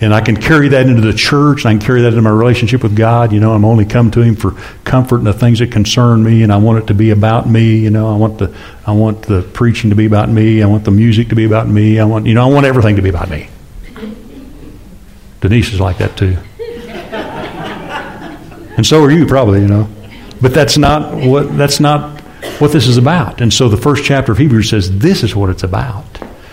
And 0.00 0.12
I 0.12 0.20
can 0.20 0.36
carry 0.36 0.68
that 0.68 0.86
into 0.86 1.00
the 1.00 1.12
church, 1.12 1.64
and 1.64 1.68
I 1.68 1.72
can 1.74 1.80
carry 1.80 2.02
that 2.02 2.08
into 2.08 2.22
my 2.22 2.30
relationship 2.30 2.82
with 2.82 2.96
God. 2.96 3.32
You 3.32 3.38
know, 3.38 3.52
I'm 3.52 3.64
only 3.64 3.84
come 3.84 4.10
to 4.12 4.20
Him 4.20 4.34
for 4.34 4.52
comfort 4.82 5.18
and 5.18 5.26
the 5.26 5.32
things 5.32 5.60
that 5.60 5.70
concern 5.70 6.24
me, 6.24 6.42
and 6.42 6.52
I 6.52 6.56
want 6.56 6.82
it 6.82 6.86
to 6.88 6.94
be 6.94 7.10
about 7.10 7.48
me. 7.48 7.76
You 7.76 7.90
know, 7.90 8.12
I 8.12 8.16
want 8.16 8.38
the 8.38 8.52
I 8.84 8.92
want 8.92 9.22
the 9.22 9.42
preaching 9.42 9.90
to 9.90 9.96
be 9.96 10.06
about 10.06 10.28
me. 10.28 10.60
I 10.62 10.66
want 10.66 10.84
the 10.84 10.90
music 10.90 11.28
to 11.28 11.36
be 11.36 11.44
about 11.44 11.68
me. 11.68 12.00
I 12.00 12.04
want 12.04 12.26
you 12.26 12.34
know 12.34 12.42
I 12.48 12.52
want 12.52 12.66
everything 12.66 12.96
to 12.96 13.02
be 13.02 13.10
about 13.10 13.30
me. 13.30 13.48
Denise 15.42 15.74
is 15.74 15.80
like 15.80 15.98
that 15.98 16.16
too, 16.16 16.38
and 18.76 18.86
so 18.86 19.02
are 19.02 19.10
you 19.10 19.26
probably. 19.26 19.60
You 19.60 19.68
know, 19.68 19.88
but 20.40 20.54
that's 20.54 20.78
not 20.78 21.14
what 21.14 21.56
that's 21.58 21.80
not 21.80 22.20
what 22.58 22.72
this 22.72 22.86
is 22.86 22.96
about. 22.96 23.40
And 23.40 23.52
so 23.52 23.68
the 23.68 23.76
first 23.76 24.04
chapter 24.04 24.32
of 24.32 24.38
Hebrews 24.38 24.70
says 24.70 24.98
this 24.98 25.22
is 25.22 25.36
what 25.36 25.50
it's 25.50 25.62
about. 25.62 26.04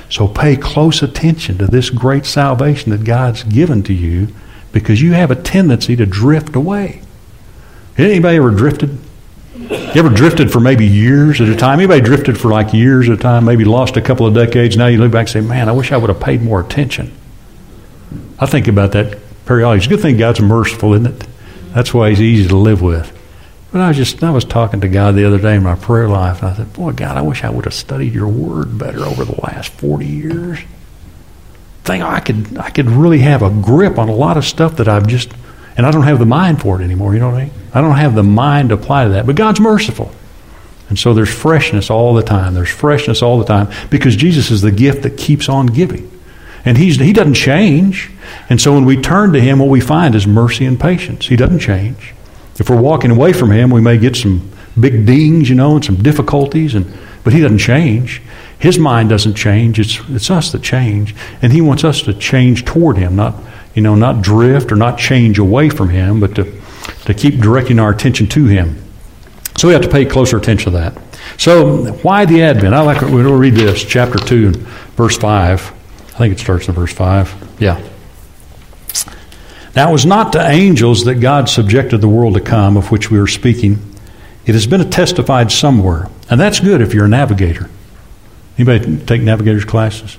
So 0.09 0.27
pay 0.27 0.55
close 0.55 1.03
attention 1.03 1.59
to 1.59 1.67
this 1.67 1.89
great 1.89 2.25
salvation 2.25 2.91
that 2.91 3.03
God's 3.03 3.43
given 3.43 3.83
to 3.83 3.93
you 3.93 4.29
because 4.71 5.01
you 5.01 5.13
have 5.13 5.31
a 5.31 5.35
tendency 5.35 5.95
to 5.95 6.05
drift 6.05 6.55
away. 6.55 7.01
Anybody 7.97 8.37
ever 8.37 8.51
drifted? 8.51 8.97
You 9.55 9.95
ever 9.95 10.09
drifted 10.09 10.51
for 10.51 10.59
maybe 10.59 10.87
years 10.87 11.41
at 11.41 11.49
a 11.49 11.55
time? 11.55 11.79
Anybody 11.79 12.01
drifted 12.01 12.39
for 12.39 12.49
like 12.49 12.73
years 12.73 13.09
at 13.09 13.19
a 13.19 13.21
time, 13.21 13.45
maybe 13.45 13.65
lost 13.65 13.97
a 13.97 14.01
couple 14.01 14.25
of 14.25 14.33
decades? 14.33 14.77
Now 14.77 14.87
you 14.87 14.97
look 14.97 15.11
back 15.11 15.21
and 15.21 15.29
say, 15.29 15.41
man, 15.41 15.69
I 15.69 15.73
wish 15.73 15.91
I 15.91 15.97
would 15.97 16.09
have 16.09 16.19
paid 16.19 16.41
more 16.41 16.61
attention. 16.61 17.11
I 18.39 18.45
think 18.45 18.67
about 18.67 18.93
that 18.93 19.17
periodically. 19.45 19.77
It's 19.77 19.87
a 19.87 19.89
good 19.89 20.01
thing 20.01 20.17
God's 20.17 20.39
merciful, 20.41 20.93
isn't 20.93 21.21
it? 21.21 21.27
That's 21.73 21.93
why 21.93 22.09
He's 22.09 22.21
easy 22.21 22.47
to 22.49 22.57
live 22.57 22.81
with. 22.81 23.15
But 23.71 23.81
I 23.81 23.89
was 23.89 23.97
just 23.97 24.23
I 24.23 24.31
was 24.31 24.45
talking 24.45 24.81
to 24.81 24.87
God 24.87 25.15
the 25.15 25.25
other 25.25 25.37
day 25.37 25.55
in 25.55 25.63
my 25.63 25.75
prayer 25.75 26.09
life, 26.09 26.41
and 26.41 26.51
I 26.51 26.55
said, 26.55 26.73
"Boy, 26.73 26.91
God, 26.91 27.17
I 27.17 27.21
wish 27.21 27.43
I 27.43 27.49
would 27.49 27.65
have 27.65 27.73
studied 27.73 28.13
Your 28.13 28.27
Word 28.27 28.77
better 28.77 29.01
over 29.01 29.23
the 29.25 29.39
last 29.41 29.71
forty 29.73 30.07
years. 30.07 30.59
Think 31.83 32.03
I 32.03 32.19
could 32.19 32.57
I 32.57 32.71
could 32.71 32.87
really 32.87 33.19
have 33.19 33.43
a 33.43 33.49
grip 33.49 33.99
on 33.99 34.09
a 34.09 34.15
lot 34.15 34.37
of 34.37 34.45
stuff 34.45 34.77
that 34.77 34.87
I've 34.87 35.07
just, 35.07 35.31
and 35.77 35.85
I 35.85 35.91
don't 35.91 36.03
have 36.03 36.17
the 36.17 36.25
mind 36.25 36.61
for 36.61 36.81
it 36.81 36.83
anymore. 36.83 37.13
You 37.13 37.19
know 37.19 37.29
what 37.29 37.41
I 37.41 37.43
mean? 37.45 37.53
I 37.73 37.81
don't 37.81 37.95
have 37.95 38.15
the 38.15 38.23
mind 38.23 38.69
to 38.69 38.75
apply 38.75 39.03
to 39.03 39.09
that. 39.11 39.27
But 39.27 39.35
God's 39.35 39.59
merciful, 39.59 40.11
and 40.89 40.97
so 40.97 41.13
there's 41.13 41.33
freshness 41.33 41.91
all 41.91 42.15
the 42.15 42.23
time. 42.23 42.55
There's 42.55 42.69
freshness 42.69 43.21
all 43.21 43.37
the 43.37 43.45
time 43.45 43.67
because 43.91 44.15
Jesus 44.15 44.49
is 44.49 44.61
the 44.61 44.71
gift 44.71 45.03
that 45.03 45.15
keeps 45.15 45.47
on 45.47 45.67
giving, 45.67 46.09
and 46.65 46.75
He's 46.75 46.97
He 46.97 47.13
doesn't 47.13 47.35
change. 47.35 48.09
And 48.49 48.59
so 48.59 48.73
when 48.73 48.85
we 48.85 48.99
turn 48.99 49.33
to 49.33 49.39
Him, 49.39 49.59
what 49.59 49.69
we 49.69 49.81
find 49.81 50.15
is 50.15 50.25
mercy 50.25 50.65
and 50.65 50.79
patience. 50.79 51.27
He 51.27 51.35
doesn't 51.35 51.59
change. 51.59 52.13
If 52.59 52.69
we're 52.69 52.81
walking 52.81 53.11
away 53.11 53.33
from 53.33 53.51
Him, 53.51 53.69
we 53.69 53.81
may 53.81 53.97
get 53.97 54.15
some 54.15 54.49
big 54.79 55.05
dings, 55.05 55.49
you 55.49 55.55
know, 55.55 55.75
and 55.75 55.85
some 55.85 55.95
difficulties, 55.95 56.75
and 56.75 56.85
but 57.23 57.33
He 57.33 57.41
doesn't 57.41 57.59
change. 57.59 58.21
His 58.59 58.77
mind 58.77 59.09
doesn't 59.09 59.35
change. 59.35 59.79
It's 59.79 59.99
it's 60.09 60.29
us 60.29 60.51
that 60.51 60.61
change, 60.61 61.15
and 61.41 61.53
He 61.53 61.61
wants 61.61 61.83
us 61.83 62.01
to 62.03 62.13
change 62.13 62.65
toward 62.65 62.97
Him, 62.97 63.15
not 63.15 63.35
you 63.73 63.81
know, 63.81 63.95
not 63.95 64.21
drift 64.21 64.71
or 64.71 64.75
not 64.75 64.97
change 64.97 65.39
away 65.39 65.69
from 65.69 65.89
Him, 65.89 66.19
but 66.19 66.35
to 66.35 66.61
to 67.05 67.13
keep 67.13 67.39
directing 67.39 67.79
our 67.79 67.91
attention 67.91 68.27
to 68.27 68.45
Him. 68.45 68.81
So 69.57 69.67
we 69.67 69.73
have 69.73 69.83
to 69.83 69.89
pay 69.89 70.05
closer 70.05 70.37
attention 70.37 70.71
to 70.71 70.79
that. 70.79 70.97
So 71.37 71.91
why 72.03 72.25
the 72.25 72.41
Advent? 72.43 72.73
I 72.73 72.81
like 72.81 73.01
we'll 73.01 73.37
read 73.37 73.55
this, 73.55 73.83
chapter 73.83 74.17
two, 74.17 74.51
verse 74.95 75.17
five. 75.17 75.73
I 76.15 76.17
think 76.17 76.33
it 76.33 76.39
starts 76.39 76.67
in 76.67 76.73
verse 76.73 76.93
five. 76.93 77.33
Yeah. 77.59 77.81
Now, 79.79 79.87
it 79.87 79.93
was 79.93 80.05
not 80.05 80.33
to 80.33 80.45
angels 80.45 81.05
that 81.05 81.21
God 81.21 81.47
subjected 81.47 82.01
the 82.01 82.07
world 82.09 82.33
to 82.33 82.41
come, 82.41 82.75
of 82.75 82.91
which 82.91 83.09
we 83.09 83.17
are 83.17 83.27
speaking. 83.27 83.79
It 84.45 84.53
has 84.53 84.67
been 84.67 84.89
testified 84.89 85.53
somewhere. 85.53 86.09
And 86.29 86.37
that's 86.37 86.59
good 86.59 86.81
if 86.81 86.93
you're 86.93 87.05
a 87.05 87.07
navigator. 87.07 87.69
Anybody 88.57 88.97
take 89.05 89.21
navigator's 89.21 89.63
classes? 89.63 90.17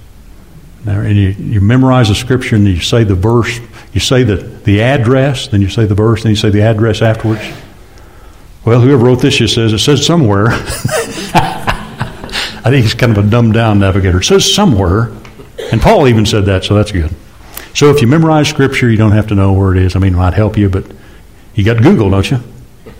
And 0.86 1.14
you, 1.14 1.28
you 1.32 1.60
memorize 1.60 2.08
the 2.08 2.14
scripture 2.14 2.56
and 2.56 2.66
you 2.66 2.80
say 2.80 3.04
the 3.04 3.14
verse, 3.14 3.60
you 3.92 4.00
say 4.00 4.22
the, 4.22 4.36
the 4.36 4.80
address, 4.80 5.48
then 5.48 5.60
you 5.60 5.68
say 5.68 5.84
the 5.84 5.94
verse, 5.94 6.22
then 6.22 6.30
you 6.30 6.36
say 6.36 6.48
the 6.48 6.62
address 6.62 7.02
afterwards. 7.02 7.46
Well, 8.64 8.80
whoever 8.80 9.04
wrote 9.04 9.20
this 9.20 9.36
just 9.36 9.56
says 9.56 9.74
it 9.74 9.80
says 9.80 10.06
somewhere. 10.06 10.46
I 10.52 12.62
think 12.64 12.84
he's 12.84 12.94
kind 12.94 13.14
of 13.14 13.26
a 13.26 13.28
dumbed 13.28 13.52
down 13.52 13.80
navigator. 13.80 14.20
It 14.20 14.24
says 14.24 14.54
somewhere. 14.54 15.12
And 15.70 15.82
Paul 15.82 16.08
even 16.08 16.24
said 16.24 16.46
that, 16.46 16.64
so 16.64 16.76
that's 16.76 16.92
good. 16.92 17.14
So 17.80 17.88
if 17.88 18.02
you 18.02 18.08
memorize 18.08 18.46
Scripture, 18.46 18.90
you 18.90 18.98
don't 18.98 19.12
have 19.12 19.28
to 19.28 19.34
know 19.34 19.54
where 19.54 19.74
it 19.74 19.82
is. 19.82 19.96
I 19.96 20.00
mean, 20.00 20.12
it 20.12 20.16
might 20.18 20.34
help 20.34 20.58
you, 20.58 20.68
but 20.68 20.84
you 21.54 21.64
got 21.64 21.82
Google, 21.82 22.10
don't 22.10 22.30
you? 22.30 22.38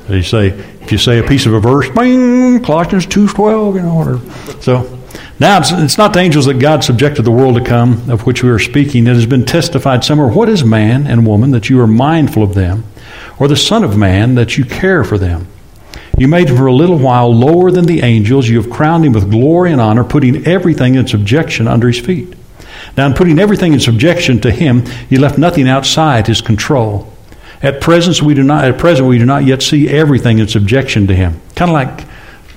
You 0.09 0.23
say 0.23 0.47
if 0.47 0.91
you 0.91 0.97
say 0.97 1.19
a 1.19 1.23
piece 1.23 1.45
of 1.45 1.53
a 1.53 1.61
verse, 1.61 1.91
bing, 1.91 2.65
Colossians 2.65 3.05
two 3.05 3.29
twelve, 3.29 3.75
you 3.75 3.83
know, 3.83 3.97
whatever. 3.97 4.63
So 4.63 4.99
now 5.39 5.59
it's, 5.59 5.71
it's 5.71 5.99
not 5.99 6.15
the 6.15 6.21
angels 6.21 6.47
that 6.47 6.61
God 6.61 6.83
subjected 6.83 7.27
the 7.27 7.31
world 7.31 7.57
to 7.57 7.63
come, 7.63 8.09
of 8.09 8.25
which 8.25 8.43
we 8.43 8.49
are 8.49 8.59
speaking. 8.59 9.07
It 9.07 9.17
has 9.17 9.27
been 9.27 9.45
testified 9.45 10.03
somewhere. 10.03 10.29
What 10.29 10.49
is 10.49 10.65
man 10.65 11.07
and 11.07 11.27
woman 11.27 11.51
that 11.51 11.69
you 11.69 11.79
are 11.83 11.87
mindful 11.87 12.43
of 12.43 12.55
them, 12.55 12.85
or 13.39 13.49
the 13.49 13.57
Son 13.57 13.85
of 13.85 13.99
Man 13.99 14.35
that 14.37 14.57
you 14.57 14.65
care 14.65 15.05
for 15.05 15.19
them? 15.19 15.47
You 16.17 16.27
made 16.27 16.49
him 16.49 16.57
for 16.57 16.69
a 16.69 16.73
little 16.73 16.99
while 16.99 17.31
lower 17.31 17.71
than 17.71 17.85
the 17.85 18.01
angels. 18.01 18.49
You 18.49 18.63
have 18.63 18.71
crowned 18.71 19.05
him 19.05 19.13
with 19.13 19.31
glory 19.31 19.73
and 19.73 19.81
honor, 19.83 20.05
putting 20.05 20.47
everything 20.47 20.95
in 20.95 21.07
subjection 21.07 21.69
under 21.69 21.89
his 21.89 22.01
feet. 22.01 22.33
Now, 22.97 23.07
in 23.07 23.15
putting 23.15 23.39
everything 23.39 23.73
in 23.73 23.81
subjection 23.81 24.41
to 24.41 24.51
him, 24.51 24.87
he 25.09 25.17
left 25.17 25.39
nothing 25.39 25.69
outside 25.69 26.27
his 26.27 26.41
control. 26.41 27.13
At 27.63 27.81
present, 27.81 28.23
we 28.23 28.35
do 28.35 28.43
not, 28.43 28.65
at 28.65 28.79
present, 28.79 29.09
we 29.09 29.19
do 29.19 29.27
not 29.27 29.45
yet 29.45 29.63
see 29.63 29.89
everything 29.89 30.39
in 30.39 30.49
subjection 30.49 31.07
to 31.09 31.15
him. 31.15 31.41
Kind 31.55 31.71
of 31.71 31.75
like 31.75 32.07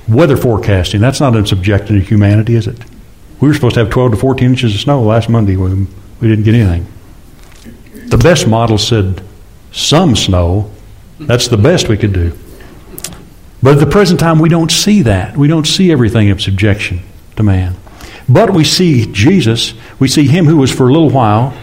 weather 0.08 0.38
forecasting. 0.38 1.02
That's 1.02 1.20
not 1.20 1.36
in 1.36 1.46
subjection 1.46 2.00
to 2.00 2.02
humanity, 2.02 2.56
is 2.56 2.68
it? 2.68 2.80
We 3.40 3.48
were 3.48 3.54
supposed 3.54 3.76
to 3.76 3.82
have 3.82 3.90
12 3.90 4.12
to 4.12 4.18
14 4.18 4.52
inches 4.52 4.74
of 4.74 4.80
snow 4.80 5.02
last 5.02 5.28
Monday. 5.28 5.58
We, 5.58 5.74
we 5.74 6.28
didn't 6.28 6.46
get 6.46 6.56
anything. 6.56 6.88
The 8.08 8.18
best 8.18 8.48
model 8.48 8.78
said 8.78 9.22
some 9.72 10.16
snow. 10.16 10.72
That's 11.20 11.48
the 11.48 11.58
best 11.58 11.90
we 11.90 11.98
could 11.98 12.14
do. 12.14 12.38
But 13.62 13.74
at 13.74 13.80
the 13.80 13.90
present 13.90 14.20
time, 14.20 14.40
we 14.40 14.50
don't 14.50 14.72
see 14.72 15.02
that. 15.04 15.36
We 15.36 15.48
don't 15.48 15.66
see 15.66 15.92
everything 15.92 16.28
in 16.28 16.40
subjection 16.40 17.02
to 17.36 17.44
man. 17.44 17.76
But 18.28 18.54
we 18.54 18.64
see 18.64 19.12
Jesus, 19.12 19.74
we 20.00 20.08
see 20.08 20.28
him 20.28 20.46
who 20.46 20.58
was 20.58 20.72
for 20.72 20.88
a 20.88 20.92
little 20.92 21.10
while 21.10 21.54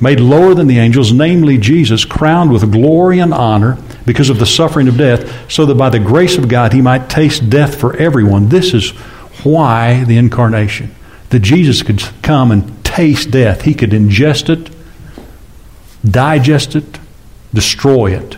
made 0.00 0.20
lower 0.20 0.54
than 0.54 0.66
the 0.66 0.78
angels, 0.78 1.12
namely 1.12 1.58
Jesus, 1.58 2.04
crowned 2.04 2.52
with 2.52 2.70
glory 2.70 3.18
and 3.18 3.34
honor 3.34 3.78
because 4.06 4.30
of 4.30 4.38
the 4.38 4.46
suffering 4.46 4.88
of 4.88 4.96
death, 4.96 5.50
so 5.50 5.66
that 5.66 5.74
by 5.74 5.90
the 5.90 5.98
grace 5.98 6.36
of 6.36 6.48
God 6.48 6.72
he 6.72 6.80
might 6.80 7.10
taste 7.10 7.50
death 7.50 7.78
for 7.78 7.96
everyone. 7.96 8.48
This 8.48 8.74
is 8.74 8.90
why 9.42 10.04
the 10.04 10.16
incarnation. 10.16 10.94
That 11.30 11.40
Jesus 11.40 11.82
could 11.82 12.02
come 12.22 12.50
and 12.50 12.84
taste 12.84 13.30
death. 13.30 13.62
He 13.62 13.74
could 13.74 13.90
ingest 13.90 14.48
it, 14.48 14.74
digest 16.08 16.76
it, 16.76 16.98
destroy 17.52 18.16
it, 18.16 18.36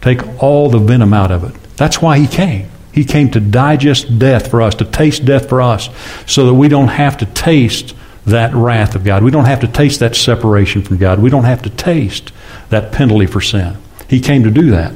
take 0.00 0.42
all 0.42 0.70
the 0.70 0.78
venom 0.78 1.12
out 1.12 1.30
of 1.30 1.44
it. 1.44 1.60
That's 1.76 2.00
why 2.00 2.18
he 2.18 2.26
came. 2.26 2.68
He 2.92 3.04
came 3.04 3.30
to 3.30 3.40
digest 3.40 4.18
death 4.18 4.50
for 4.50 4.62
us, 4.62 4.74
to 4.76 4.84
taste 4.84 5.24
death 5.24 5.48
for 5.48 5.62
us, 5.62 5.88
so 6.26 6.46
that 6.46 6.54
we 6.54 6.68
don't 6.68 6.88
have 6.88 7.18
to 7.18 7.26
taste 7.26 7.94
that 8.26 8.54
wrath 8.54 8.94
of 8.94 9.04
God. 9.04 9.22
We 9.22 9.30
don't 9.30 9.44
have 9.44 9.60
to 9.60 9.68
taste 9.68 10.00
that 10.00 10.16
separation 10.16 10.82
from 10.82 10.98
God. 10.98 11.20
We 11.20 11.30
don't 11.30 11.44
have 11.44 11.62
to 11.62 11.70
taste 11.70 12.32
that 12.68 12.92
penalty 12.92 13.26
for 13.26 13.40
sin. 13.40 13.76
He 14.08 14.20
came 14.20 14.42
to 14.44 14.50
do 14.50 14.70
that. 14.70 14.92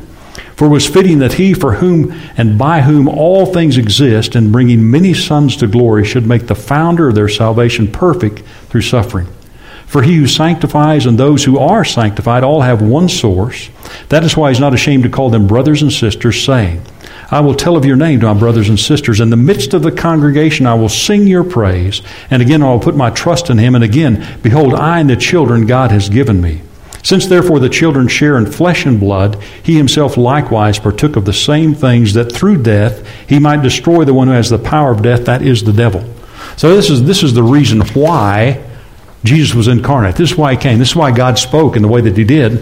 For 0.56 0.66
it 0.66 0.70
was 0.70 0.88
fitting 0.88 1.18
that 1.18 1.34
he, 1.34 1.52
for 1.52 1.74
whom 1.74 2.12
and 2.36 2.58
by 2.58 2.82
whom 2.82 3.08
all 3.08 3.46
things 3.46 3.76
exist, 3.76 4.36
in 4.36 4.52
bringing 4.52 4.88
many 4.88 5.14
sons 5.14 5.56
to 5.56 5.66
glory, 5.66 6.04
should 6.04 6.26
make 6.26 6.46
the 6.46 6.54
founder 6.54 7.08
of 7.08 7.14
their 7.14 7.28
salvation 7.28 7.90
perfect 7.90 8.40
through 8.68 8.82
suffering. 8.82 9.26
For 9.86 10.02
he 10.02 10.16
who 10.16 10.26
sanctifies 10.26 11.06
and 11.06 11.18
those 11.18 11.44
who 11.44 11.58
are 11.58 11.84
sanctified 11.84 12.42
all 12.42 12.62
have 12.62 12.82
one 12.82 13.08
source. 13.08 13.68
That 14.08 14.24
is 14.24 14.36
why 14.36 14.50
he's 14.50 14.60
not 14.60 14.74
ashamed 14.74 15.04
to 15.04 15.08
call 15.08 15.30
them 15.30 15.46
brothers 15.46 15.82
and 15.82 15.92
sisters, 15.92 16.42
saying, 16.42 16.82
I 17.30 17.40
will 17.40 17.54
tell 17.54 17.76
of 17.76 17.84
your 17.84 17.96
name 17.96 18.20
to 18.20 18.26
my 18.26 18.38
brothers 18.38 18.68
and 18.68 18.78
sisters. 18.78 19.20
In 19.20 19.30
the 19.30 19.36
midst 19.36 19.74
of 19.74 19.82
the 19.82 19.92
congregation, 19.92 20.66
I 20.66 20.74
will 20.74 20.88
sing 20.88 21.26
your 21.26 21.44
praise. 21.44 22.02
And 22.30 22.42
again, 22.42 22.62
I 22.62 22.70
will 22.70 22.80
put 22.80 22.96
my 22.96 23.10
trust 23.10 23.50
in 23.50 23.58
him. 23.58 23.74
And 23.74 23.82
again, 23.82 24.38
behold, 24.42 24.74
I 24.74 25.00
and 25.00 25.10
the 25.10 25.16
children 25.16 25.66
God 25.66 25.90
has 25.90 26.08
given 26.08 26.40
me. 26.40 26.62
Since 27.02 27.26
therefore 27.26 27.60
the 27.60 27.68
children 27.68 28.08
share 28.08 28.38
in 28.38 28.46
flesh 28.46 28.86
and 28.86 28.98
blood, 28.98 29.36
he 29.62 29.76
himself 29.76 30.16
likewise 30.16 30.78
partook 30.78 31.16
of 31.16 31.26
the 31.26 31.34
same 31.34 31.74
things 31.74 32.14
that 32.14 32.32
through 32.32 32.62
death 32.62 33.06
he 33.28 33.38
might 33.38 33.62
destroy 33.62 34.04
the 34.04 34.14
one 34.14 34.28
who 34.28 34.32
has 34.32 34.48
the 34.48 34.58
power 34.58 34.90
of 34.90 35.02
death, 35.02 35.26
that 35.26 35.42
is 35.42 35.64
the 35.64 35.72
devil. 35.72 36.02
So 36.56 36.74
this 36.74 36.88
is, 36.88 37.04
this 37.04 37.22
is 37.22 37.34
the 37.34 37.42
reason 37.42 37.82
why 37.88 38.64
Jesus 39.22 39.54
was 39.54 39.68
incarnate. 39.68 40.16
This 40.16 40.32
is 40.32 40.38
why 40.38 40.52
he 40.52 40.58
came. 40.58 40.78
This 40.78 40.90
is 40.90 40.96
why 40.96 41.10
God 41.10 41.38
spoke 41.38 41.76
in 41.76 41.82
the 41.82 41.88
way 41.88 42.00
that 42.00 42.16
he 42.16 42.24
did, 42.24 42.52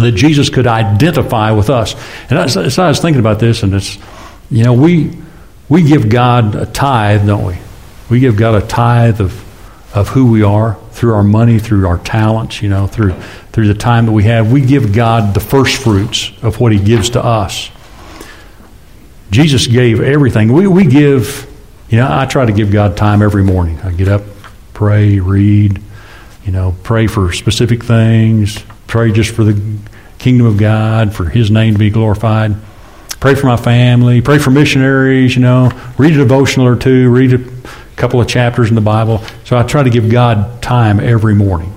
that 0.00 0.12
Jesus 0.12 0.50
could 0.50 0.66
identify 0.66 1.52
with 1.52 1.70
us. 1.70 1.94
And 2.28 2.38
as, 2.38 2.56
as 2.56 2.78
I 2.78 2.88
was 2.88 3.00
thinking 3.00 3.20
about 3.20 3.38
this, 3.38 3.62
and 3.62 3.74
it's, 3.74 3.98
you 4.50 4.64
know, 4.64 4.74
we, 4.74 5.16
we 5.68 5.82
give 5.82 6.08
God 6.08 6.54
a 6.54 6.66
tithe, 6.66 7.26
don't 7.26 7.44
we? 7.44 7.58
We 8.08 8.20
give 8.20 8.36
God 8.36 8.62
a 8.62 8.66
tithe 8.66 9.20
of, 9.20 9.96
of 9.96 10.08
who 10.08 10.30
we 10.30 10.42
are 10.42 10.76
through 10.90 11.14
our 11.14 11.22
money, 11.22 11.58
through 11.58 11.86
our 11.86 11.98
talents, 11.98 12.60
you 12.60 12.68
know, 12.68 12.86
through, 12.86 13.12
through 13.52 13.68
the 13.68 13.74
time 13.74 14.06
that 14.06 14.12
we 14.12 14.24
have. 14.24 14.50
We 14.50 14.60
give 14.60 14.92
God 14.92 15.34
the 15.34 15.40
first 15.40 15.82
fruits 15.82 16.32
of 16.42 16.60
what 16.60 16.72
he 16.72 16.78
gives 16.78 17.10
to 17.10 17.24
us. 17.24 17.70
Jesus 19.30 19.66
gave 19.66 20.00
everything. 20.00 20.52
We, 20.52 20.66
we 20.66 20.86
give, 20.86 21.48
you 21.88 21.98
know, 21.98 22.08
I 22.10 22.26
try 22.26 22.44
to 22.44 22.52
give 22.52 22.72
God 22.72 22.96
time 22.96 23.22
every 23.22 23.44
morning. 23.44 23.80
I 23.82 23.92
get 23.92 24.08
up, 24.08 24.22
pray, 24.74 25.20
read, 25.20 25.80
you 26.44 26.52
know, 26.52 26.74
pray 26.82 27.06
for 27.06 27.32
specific 27.32 27.84
things, 27.84 28.58
pray 28.86 29.12
just 29.12 29.34
for 29.34 29.44
the 29.44 29.78
kingdom 30.20 30.46
of 30.46 30.56
God, 30.56 31.12
for 31.12 31.24
His 31.24 31.50
name 31.50 31.72
to 31.72 31.78
be 31.78 31.90
glorified. 31.90 32.54
Pray 33.18 33.34
for 33.34 33.48
my 33.48 33.56
family, 33.56 34.20
pray 34.20 34.38
for 34.38 34.50
missionaries, 34.50 35.34
you 35.34 35.42
know, 35.42 35.72
read 35.98 36.12
a 36.12 36.18
devotional 36.18 36.66
or 36.66 36.76
two, 36.76 37.10
read 37.10 37.34
a 37.34 37.96
couple 37.96 38.20
of 38.20 38.28
chapters 38.28 38.68
in 38.68 38.76
the 38.76 38.80
Bible. 38.80 39.22
So 39.44 39.58
I 39.58 39.64
try 39.64 39.82
to 39.82 39.90
give 39.90 40.08
God 40.08 40.62
time 40.62 41.00
every 41.00 41.34
morning. 41.34 41.74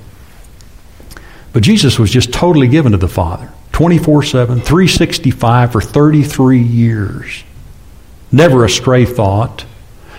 But 1.52 1.64
Jesus 1.64 1.98
was 1.98 2.12
just 2.12 2.32
totally 2.32 2.68
given 2.68 2.92
to 2.92 2.98
the 2.98 3.08
Father 3.08 3.52
24 3.72 4.24
7, 4.24 4.62
365 4.62 5.72
for 5.72 5.82
33 5.82 6.62
years. 6.62 7.44
Never 8.32 8.64
a 8.64 8.70
stray 8.70 9.06
thought 9.06 9.66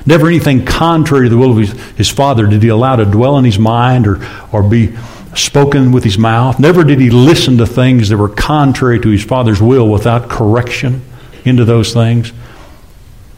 Never 0.06 0.28
anything 0.28 0.66
contrary 0.66 1.26
to 1.26 1.30
the 1.30 1.38
will 1.38 1.52
of 1.52 1.58
his, 1.58 1.72
his 1.96 2.10
Father 2.10 2.46
did 2.46 2.62
he 2.62 2.68
allow 2.68 2.96
to 2.96 3.04
dwell 3.04 3.38
in 3.38 3.44
his 3.44 3.58
mind 3.58 4.06
or, 4.06 4.26
or 4.52 4.62
be 4.62 4.94
spoken 5.38 5.92
with 5.92 6.04
his 6.04 6.18
mouth. 6.18 6.58
Never 6.58 6.84
did 6.84 7.00
he 7.00 7.10
listen 7.10 7.58
to 7.58 7.66
things 7.66 8.08
that 8.08 8.16
were 8.16 8.28
contrary 8.28 9.00
to 9.00 9.08
his 9.08 9.24
Father's 9.24 9.60
will 9.60 9.88
without 9.88 10.28
correction 10.28 11.02
into 11.44 11.64
those 11.64 11.92
things. 11.92 12.30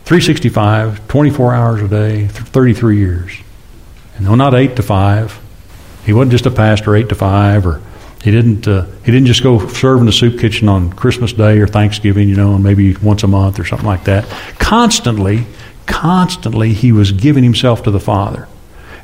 365, 0.04 1.08
24 1.08 1.54
hours 1.54 1.82
a 1.82 1.88
day, 1.88 2.26
33 2.28 2.98
years. 2.98 3.32
And 4.16 4.26
no, 4.26 4.34
not 4.34 4.54
8 4.54 4.76
to 4.76 4.82
5. 4.82 5.40
He 6.04 6.12
wasn't 6.12 6.32
just 6.32 6.46
a 6.46 6.50
pastor 6.50 6.94
8 6.94 7.08
to 7.08 7.14
5 7.14 7.66
or 7.66 7.82
he 8.22 8.30
didn't 8.30 8.66
uh, 8.66 8.86
he 9.04 9.12
didn't 9.12 9.26
just 9.26 9.42
go 9.42 9.68
serve 9.68 10.00
in 10.00 10.06
the 10.06 10.12
soup 10.12 10.40
kitchen 10.40 10.68
on 10.68 10.92
Christmas 10.92 11.32
Day 11.32 11.58
or 11.58 11.66
Thanksgiving, 11.66 12.28
you 12.28 12.34
know, 12.34 12.54
and 12.54 12.64
maybe 12.64 12.96
once 12.96 13.22
a 13.22 13.28
month 13.28 13.60
or 13.60 13.64
something 13.64 13.86
like 13.86 14.04
that. 14.04 14.24
Constantly 14.58 15.46
constantly 15.86 16.72
he 16.72 16.92
was 16.92 17.12
giving 17.12 17.44
himself 17.44 17.82
to 17.84 17.90
the 17.90 18.00
Father. 18.00 18.48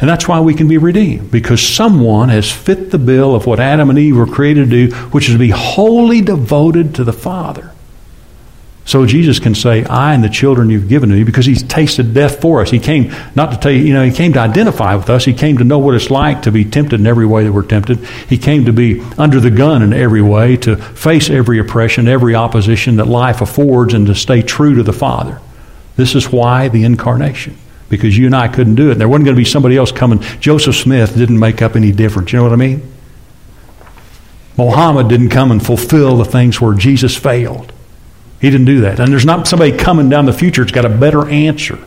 And 0.03 0.11
that's 0.11 0.27
why 0.27 0.41
we 0.41 0.53
can 0.53 0.67
be 0.67 0.79
redeemed, 0.79 1.31
because 1.31 1.63
someone 1.63 2.29
has 2.29 2.51
fit 2.51 2.91
the 2.91 2.99
bill 2.99 3.37
of 3.37 3.47
what 3.47 3.61
Adam 3.61 3.89
and 3.89 3.97
Eve 3.99 4.17
were 4.17 4.27
created 4.27 4.69
to 4.69 4.89
do, 4.89 4.95
which 5.11 5.29
is 5.29 5.37
to 5.37 5.39
be 5.39 5.51
wholly 5.51 6.21
devoted 6.21 6.97
to 6.97 7.05
the 7.05 7.13
Father. 7.13 7.73
So 8.85 9.07
Jesus 9.07 9.39
can 9.39 9.55
say, 9.55 9.85
I 9.85 10.13
and 10.13 10.25
the 10.25 10.29
children 10.29 10.71
you've 10.71 10.89
given 10.89 11.11
to 11.11 11.15
me, 11.15 11.23
because 11.23 11.47
he's 11.47 11.63
tasted 11.63 12.15
death 12.15 12.41
for 12.41 12.61
us. 12.63 12.69
He 12.73 12.81
came 12.81 13.15
not 13.37 13.53
to 13.53 13.57
tell 13.59 13.71
you, 13.71 13.79
you 13.79 13.95
know, 13.95 14.05
he 14.05 14.11
came 14.11 14.33
to 14.33 14.41
identify 14.41 14.97
with 14.97 15.09
us. 15.09 15.25
He 15.25 15.35
came 15.35 15.59
to 15.59 15.65
know 15.65 15.79
what 15.79 15.95
it's 15.95 16.11
like 16.11 16.43
to 16.43 16.51
be 16.51 16.65
tempted 16.65 16.99
in 16.99 17.07
every 17.07 17.25
way 17.25 17.45
that 17.45 17.53
we're 17.53 17.63
tempted. 17.63 17.99
He 18.29 18.39
came 18.39 18.65
to 18.65 18.73
be 18.73 19.01
under 19.19 19.39
the 19.39 19.53
gun 19.53 19.83
in 19.83 19.93
every 19.93 20.21
way, 20.21 20.57
to 20.57 20.75
face 20.77 21.31
every 21.31 21.61
oppression, 21.61 22.09
every 22.09 22.35
opposition 22.35 22.97
that 22.97 23.07
life 23.07 23.41
affords, 23.41 23.95
and 23.95 24.09
to 24.09 24.17
stay 24.17 24.43
true 24.43 24.75
to 24.75 24.83
the 24.83 24.93
Father. 24.93 25.41
This 25.95 26.17
is 26.17 26.33
why 26.33 26.67
the 26.67 26.83
incarnation. 26.83 27.57
Because 27.93 28.17
you 28.17 28.25
and 28.25 28.35
I 28.35 28.49
couldn't 28.49 28.77
do 28.77 28.89
it. 28.89 28.93
And 28.93 29.01
there 29.03 29.07
wasn't 29.07 29.27
going 29.27 29.37
to 29.37 29.41
be 29.41 29.45
somebody 29.45 29.77
else 29.77 29.93
coming. 29.93 30.21
Joseph 30.41 30.75
Smith 30.75 31.15
didn't 31.15 31.39
make 31.39 31.61
up 31.61 31.77
any 31.77 31.93
difference. 31.93 32.33
You 32.33 32.39
know 32.39 32.45
what 32.45 32.55
I 32.55 32.57
mean? 32.57 32.91
Mohammed 34.57 35.09
didn't 35.09 35.29
come 35.29 35.51
and 35.51 35.65
fulfill 35.65 36.17
the 36.17 36.25
things 36.25 36.59
where 36.59 36.73
Jesus 36.73 37.15
failed. 37.15 37.71
He 38.41 38.49
didn't 38.49 38.65
do 38.65 38.81
that. 38.81 38.99
And 38.99 39.13
there's 39.13 39.27
not 39.27 39.47
somebody 39.47 39.77
coming 39.77 40.09
down 40.09 40.25
the 40.25 40.33
future 40.33 40.63
that's 40.63 40.73
got 40.73 40.87
a 40.87 40.89
better 40.89 41.29
answer. 41.29 41.79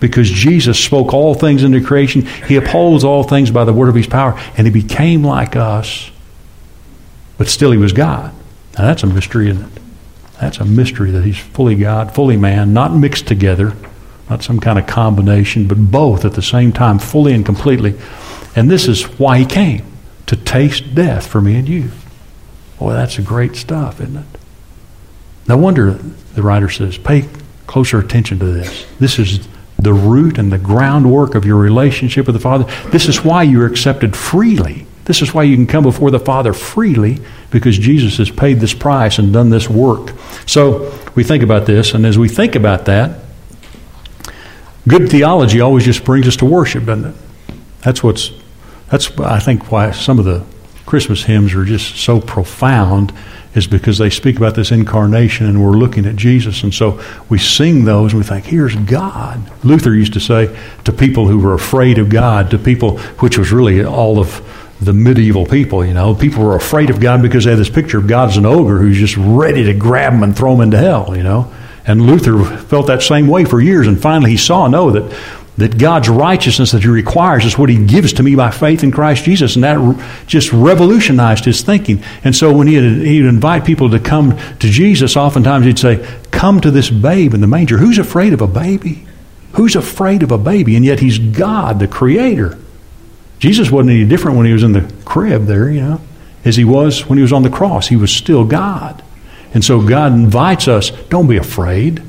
Because 0.00 0.28
Jesus 0.28 0.84
spoke 0.84 1.14
all 1.14 1.32
things 1.34 1.62
into 1.62 1.80
creation. 1.80 2.26
He 2.26 2.56
upholds 2.56 3.04
all 3.04 3.22
things 3.22 3.52
by 3.52 3.64
the 3.64 3.72
word 3.72 3.88
of 3.88 3.94
his 3.94 4.08
power. 4.08 4.36
And 4.56 4.66
he 4.66 4.72
became 4.72 5.22
like 5.22 5.54
us. 5.54 6.10
But 7.38 7.46
still 7.46 7.70
he 7.70 7.78
was 7.78 7.92
God. 7.92 8.34
Now 8.76 8.86
that's 8.86 9.04
a 9.04 9.06
mystery, 9.06 9.48
isn't 9.48 9.62
it? 9.62 9.82
That's 10.40 10.58
a 10.58 10.64
mystery 10.64 11.12
that 11.12 11.24
he's 11.24 11.38
fully 11.38 11.76
God, 11.76 12.12
fully 12.16 12.36
man, 12.36 12.72
not 12.72 12.92
mixed 12.92 13.28
together, 13.28 13.74
not 14.28 14.42
some 14.42 14.60
kind 14.60 14.78
of 14.78 14.86
combination, 14.86 15.68
but 15.68 15.78
both 15.78 16.24
at 16.24 16.32
the 16.32 16.42
same 16.42 16.72
time, 16.72 16.98
fully 16.98 17.32
and 17.32 17.44
completely. 17.44 17.94
And 18.54 18.70
this 18.70 18.88
is 18.88 19.04
why 19.18 19.38
he 19.38 19.46
came 19.46 19.84
to 20.26 20.36
taste 20.36 20.94
death 20.94 21.26
for 21.26 21.40
me 21.40 21.56
and 21.56 21.68
you. 21.68 21.90
Boy, 22.78 22.92
that's 22.92 23.18
great 23.18 23.56
stuff, 23.56 24.00
isn't 24.00 24.16
it? 24.16 24.26
No 25.48 25.56
wonder 25.56 25.92
the 25.92 26.42
writer 26.42 26.68
says, 26.68 26.98
pay 26.98 27.28
closer 27.66 27.98
attention 27.98 28.38
to 28.40 28.46
this. 28.46 28.86
This 28.98 29.18
is 29.18 29.46
the 29.78 29.92
root 29.92 30.38
and 30.38 30.50
the 30.50 30.58
groundwork 30.58 31.34
of 31.34 31.44
your 31.44 31.56
relationship 31.56 32.26
with 32.26 32.34
the 32.34 32.40
Father. 32.40 32.64
This 32.90 33.08
is 33.08 33.24
why 33.24 33.44
you're 33.44 33.66
accepted 33.66 34.16
freely 34.16 34.86
this 35.06 35.22
is 35.22 35.32
why 35.32 35.44
you 35.44 35.56
can 35.56 35.68
come 35.68 35.84
before 35.84 36.10
the 36.10 36.18
Father 36.18 36.52
freely 36.52 37.18
because 37.50 37.78
Jesus 37.78 38.18
has 38.18 38.28
paid 38.28 38.58
this 38.58 38.74
price 38.74 39.18
and 39.18 39.32
done 39.32 39.50
this 39.50 39.70
work. 39.70 40.12
So 40.46 40.92
we 41.14 41.22
think 41.22 41.44
about 41.44 41.64
this, 41.64 41.94
and 41.94 42.04
as 42.04 42.18
we 42.18 42.28
think 42.28 42.56
about 42.56 42.86
that, 42.86 43.20
good 44.88 45.10
theology 45.10 45.60
always 45.60 45.84
just 45.84 46.04
brings 46.04 46.26
us 46.26 46.36
to 46.36 46.44
worship, 46.44 46.84
doesn't 46.86 47.10
it? 47.10 47.16
That's 47.82 48.02
what's 48.02 48.32
that's 48.90 49.18
I 49.18 49.40
think 49.40 49.70
why 49.72 49.90
some 49.90 50.18
of 50.18 50.24
the 50.24 50.44
Christmas 50.86 51.24
hymns 51.24 51.54
are 51.54 51.64
just 51.64 51.96
so 51.96 52.20
profound 52.20 53.12
is 53.54 53.66
because 53.66 53.98
they 53.98 54.10
speak 54.10 54.36
about 54.36 54.54
this 54.54 54.70
incarnation 54.70 55.46
and 55.46 55.64
we're 55.64 55.72
looking 55.72 56.04
at 56.04 56.14
Jesus. 56.14 56.62
And 56.62 56.72
so 56.72 57.02
we 57.30 57.38
sing 57.38 57.84
those 57.84 58.12
and 58.12 58.20
we 58.20 58.26
think, 58.26 58.44
here's 58.44 58.76
God. 58.76 59.40
Luther 59.64 59.94
used 59.94 60.12
to 60.12 60.20
say 60.20 60.56
to 60.84 60.92
people 60.92 61.26
who 61.26 61.38
were 61.38 61.54
afraid 61.54 61.98
of 61.98 62.10
God, 62.10 62.50
to 62.50 62.58
people, 62.58 62.98
which 62.98 63.38
was 63.38 63.52
really 63.52 63.82
all 63.82 64.18
of 64.18 64.42
the 64.80 64.92
medieval 64.92 65.46
people, 65.46 65.84
you 65.84 65.94
know. 65.94 66.14
People 66.14 66.44
were 66.44 66.54
afraid 66.54 66.90
of 66.90 67.00
God 67.00 67.22
because 67.22 67.44
they 67.44 67.50
had 67.50 67.58
this 67.58 67.70
picture 67.70 67.96
of 67.96 68.06
God 68.06 68.28
as 68.28 68.36
an 68.36 68.44
ogre 68.44 68.76
who's 68.76 68.98
just 68.98 69.16
ready 69.16 69.64
to 69.64 69.72
grab 69.72 70.12
them 70.12 70.22
and 70.22 70.36
throw 70.36 70.52
them 70.52 70.60
into 70.60 70.76
hell, 70.76 71.16
you 71.16 71.22
know. 71.22 71.50
And 71.86 72.06
Luther 72.06 72.42
felt 72.62 72.88
that 72.88 73.02
same 73.02 73.28
way 73.28 73.44
for 73.44 73.60
years, 73.60 73.86
and 73.86 74.00
finally 74.00 74.32
he 74.32 74.36
saw, 74.36 74.66
no, 74.66 74.90
that 74.90 75.12
that 75.56 75.78
God's 75.78 76.08
righteousness 76.08 76.72
that 76.72 76.82
He 76.82 76.88
requires 76.88 77.44
is 77.44 77.56
what 77.56 77.70
He 77.70 77.84
gives 77.84 78.12
to 78.14 78.22
me 78.22 78.34
by 78.34 78.50
faith 78.50 78.84
in 78.84 78.90
Christ 78.90 79.24
Jesus. 79.24 79.54
And 79.54 79.64
that 79.64 80.26
just 80.26 80.52
revolutionized 80.52 81.46
his 81.46 81.62
thinking. 81.62 82.02
And 82.24 82.36
so 82.36 82.54
when 82.54 82.66
he'd, 82.66 83.24
invite 83.24 83.64
people 83.64 83.90
to 83.90 83.98
come 83.98 84.36
to 84.36 84.68
Jesus, 84.68 85.16
oftentimes 85.16 85.64
he'd 85.64 85.78
say, 85.78 86.06
Come 86.30 86.60
to 86.60 86.70
this 86.70 86.90
babe 86.90 87.32
in 87.32 87.40
the 87.40 87.46
manger. 87.46 87.78
Who's 87.78 87.98
afraid 87.98 88.34
of 88.34 88.42
a 88.42 88.46
baby? 88.46 89.06
Who's 89.52 89.76
afraid 89.76 90.22
of 90.22 90.30
a 90.30 90.38
baby? 90.38 90.76
And 90.76 90.84
yet 90.84 91.00
He's 91.00 91.18
God, 91.18 91.78
the 91.78 91.88
Creator. 91.88 92.58
Jesus 93.38 93.70
wasn't 93.70 93.92
any 93.92 94.04
different 94.04 94.36
when 94.36 94.46
He 94.46 94.52
was 94.52 94.62
in 94.62 94.72
the 94.72 94.92
crib 95.06 95.46
there, 95.46 95.70
you 95.70 95.80
know, 95.80 96.00
as 96.44 96.56
He 96.56 96.64
was 96.64 97.06
when 97.06 97.16
He 97.16 97.22
was 97.22 97.32
on 97.32 97.42
the 97.42 97.50
cross. 97.50 97.88
He 97.88 97.96
was 97.96 98.10
still 98.10 98.44
God. 98.44 99.02
And 99.56 99.64
so 99.64 99.80
God 99.80 100.12
invites 100.12 100.68
us, 100.68 100.90
don't 101.08 101.26
be 101.26 101.38
afraid. 101.38 102.02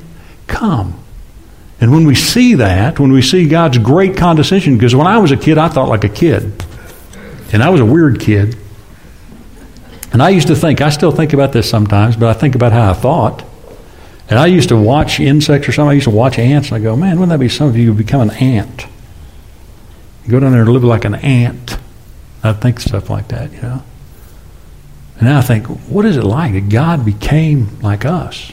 Come. 0.48 1.02
And 1.80 1.90
when 1.90 2.04
we 2.04 2.14
see 2.14 2.56
that, 2.56 3.00
when 3.00 3.10
we 3.10 3.22
see 3.22 3.48
God's 3.48 3.78
great 3.78 4.18
condescension, 4.18 4.76
because 4.76 4.94
when 4.94 5.06
I 5.06 5.16
was 5.16 5.32
a 5.32 5.36
kid, 5.38 5.56
I 5.56 5.68
thought 5.68 5.88
like 5.88 6.04
a 6.04 6.10
kid. 6.10 6.52
And 7.50 7.62
I 7.62 7.70
was 7.70 7.80
a 7.80 7.86
weird 7.86 8.20
kid. 8.20 8.54
And 10.12 10.22
I 10.22 10.28
used 10.28 10.48
to 10.48 10.54
think, 10.54 10.82
I 10.82 10.90
still 10.90 11.10
think 11.10 11.32
about 11.32 11.54
this 11.54 11.70
sometimes, 11.70 12.16
but 12.16 12.28
I 12.28 12.38
think 12.38 12.54
about 12.54 12.72
how 12.72 12.90
I 12.90 12.92
thought. 12.92 13.42
And 14.28 14.38
I 14.38 14.44
used 14.44 14.68
to 14.68 14.76
watch 14.76 15.18
insects 15.18 15.66
or 15.70 15.72
something. 15.72 15.92
I 15.92 15.94
used 15.94 16.04
to 16.04 16.10
watch 16.10 16.38
ants, 16.38 16.68
and 16.68 16.76
I 16.76 16.80
go, 16.80 16.96
man, 16.96 17.18
wouldn't 17.18 17.30
that 17.30 17.40
be 17.40 17.48
something 17.48 17.80
if 17.80 17.82
you 17.82 17.94
become 17.94 18.28
an 18.28 18.36
ant? 18.36 18.86
You 20.26 20.32
go 20.32 20.40
down 20.40 20.52
there 20.52 20.64
and 20.64 20.70
live 20.70 20.84
like 20.84 21.06
an 21.06 21.14
ant. 21.14 21.78
I 22.42 22.52
think 22.52 22.78
stuff 22.78 23.08
like 23.08 23.28
that, 23.28 23.52
you 23.54 23.62
know. 23.62 23.82
And 25.18 25.28
I 25.28 25.40
think, 25.40 25.66
what 25.66 26.04
is 26.04 26.16
it 26.16 26.24
like 26.24 26.52
that 26.52 26.68
God 26.68 27.04
became 27.04 27.80
like 27.80 28.04
us? 28.04 28.52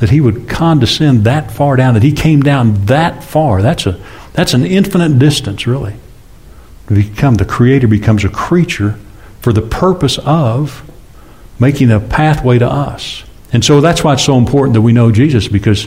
that 0.00 0.08
he 0.08 0.20
would 0.20 0.48
condescend 0.48 1.24
that 1.24 1.50
far 1.50 1.76
down, 1.76 1.92
that 1.94 2.02
he 2.02 2.12
came 2.12 2.40
down 2.40 2.86
that 2.86 3.22
far. 3.22 3.62
That's 3.62 3.86
a 3.86 4.00
that's 4.32 4.54
an 4.54 4.64
infinite 4.64 5.18
distance, 5.18 5.66
really. 5.66 5.94
To 6.88 6.94
become 6.94 7.34
the 7.34 7.44
creator 7.44 7.86
becomes 7.86 8.24
a 8.24 8.30
creature 8.30 8.98
for 9.40 9.52
the 9.52 9.62
purpose 9.62 10.18
of 10.18 10.90
making 11.58 11.90
a 11.90 12.00
pathway 12.00 12.58
to 12.58 12.66
us. 12.66 13.24
And 13.52 13.62
so 13.62 13.80
that's 13.80 14.02
why 14.02 14.14
it's 14.14 14.24
so 14.24 14.38
important 14.38 14.74
that 14.74 14.80
we 14.80 14.92
know 14.92 15.12
Jesus 15.12 15.48
because 15.48 15.86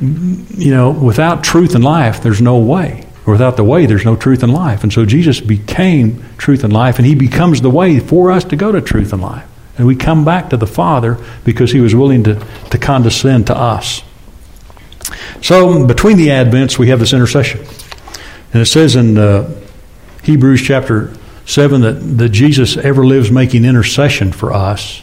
you 0.00 0.70
know, 0.70 0.90
without 0.90 1.42
truth 1.42 1.74
and 1.74 1.82
life, 1.82 2.22
there's 2.22 2.42
no 2.42 2.58
way. 2.58 3.05
Without 3.26 3.56
the 3.56 3.64
way, 3.64 3.86
there's 3.86 4.04
no 4.04 4.14
truth 4.14 4.42
and 4.42 4.52
life. 4.52 4.84
And 4.84 4.92
so 4.92 5.04
Jesus 5.04 5.40
became 5.40 6.24
truth 6.38 6.62
and 6.62 6.72
life, 6.72 6.98
and 6.98 7.06
he 7.06 7.14
becomes 7.14 7.60
the 7.60 7.70
way 7.70 7.98
for 7.98 8.30
us 8.30 8.44
to 8.44 8.56
go 8.56 8.70
to 8.70 8.80
truth 8.80 9.12
and 9.12 9.20
life. 9.20 9.48
And 9.76 9.86
we 9.86 9.96
come 9.96 10.24
back 10.24 10.50
to 10.50 10.56
the 10.56 10.66
Father 10.66 11.18
because 11.44 11.72
he 11.72 11.80
was 11.80 11.94
willing 11.94 12.22
to, 12.24 12.46
to 12.70 12.78
condescend 12.78 13.48
to 13.48 13.56
us. 13.56 14.02
So 15.42 15.86
between 15.86 16.16
the 16.16 16.28
Advents, 16.28 16.78
we 16.78 16.88
have 16.88 17.00
this 17.00 17.12
intercession. 17.12 17.66
And 18.52 18.62
it 18.62 18.66
says 18.66 18.96
in 18.96 19.18
uh, 19.18 19.52
Hebrews 20.22 20.62
chapter 20.62 21.12
7 21.46 21.80
that, 21.82 21.92
that 22.18 22.28
Jesus 22.30 22.76
ever 22.76 23.04
lives 23.04 23.30
making 23.30 23.64
intercession 23.64 24.32
for 24.32 24.52
us 24.52 25.02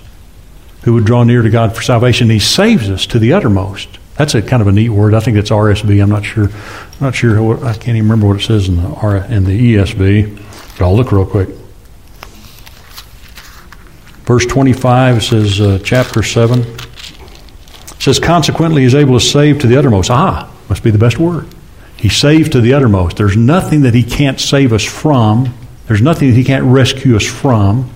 who 0.84 0.94
would 0.94 1.06
draw 1.06 1.24
near 1.24 1.42
to 1.42 1.50
God 1.50 1.76
for 1.76 1.82
salvation. 1.82 2.30
He 2.30 2.40
saves 2.40 2.90
us 2.90 3.06
to 3.08 3.20
the 3.20 3.34
uttermost. 3.34 4.00
That's 4.18 4.36
a 4.36 4.42
kind 4.42 4.62
of 4.62 4.68
a 4.68 4.72
neat 4.72 4.90
word. 4.90 5.14
I 5.14 5.20
think 5.20 5.38
it's 5.38 5.50
RSV. 5.50 6.02
I'm 6.02 6.10
not 6.10 6.24
sure. 6.24 6.46
I'm 6.46 7.00
not 7.00 7.16
sure. 7.16 7.42
What, 7.42 7.64
I 7.64 7.74
can't 7.74 7.98
even 7.98 8.04
remember 8.04 8.28
what 8.28 8.42
it 8.42 8.46
says 8.46 8.70
in 8.70 8.78
the 8.78 8.88
R, 8.88 9.18
in 9.18 9.44
the 9.46 9.76
ESV. 9.76 10.36
But 10.78 10.86
I'll 10.86 10.96
look 10.96 11.12
real 11.12 11.26
quick. 11.26 11.50
Verse 14.26 14.46
25 14.46 15.24
says, 15.24 15.60
uh, 15.60 15.80
chapter 15.84 16.24
7 16.24 16.64
says, 18.00 18.20
consequently, 18.20 18.84
he's 18.84 18.96
able 18.96 19.20
to 19.20 19.26
save 19.26 19.60
to 19.60 19.68
the 19.68 19.78
uttermost. 19.78 20.10
Ah, 20.10 20.52
must 20.70 20.84
be 20.84 20.92
the 20.92 20.98
best 20.98 21.20
word. 21.20 21.48
He 21.98 22.10
saved 22.10 22.54
to 22.54 22.62
the 22.62 22.74
uttermost. 22.74 23.18
There's 23.18 23.36
nothing 23.36 23.82
that 23.82 23.94
he 23.94 24.04
can't 24.04 24.40
save 24.40 24.74
us 24.74 24.84
from. 24.84 25.54
There's 25.88 26.02
nothing 26.02 26.30
that 26.30 26.36
he 26.36 26.44
can't 26.44 26.66
rescue 26.66 27.16
us 27.16 27.26
from. 27.26 27.90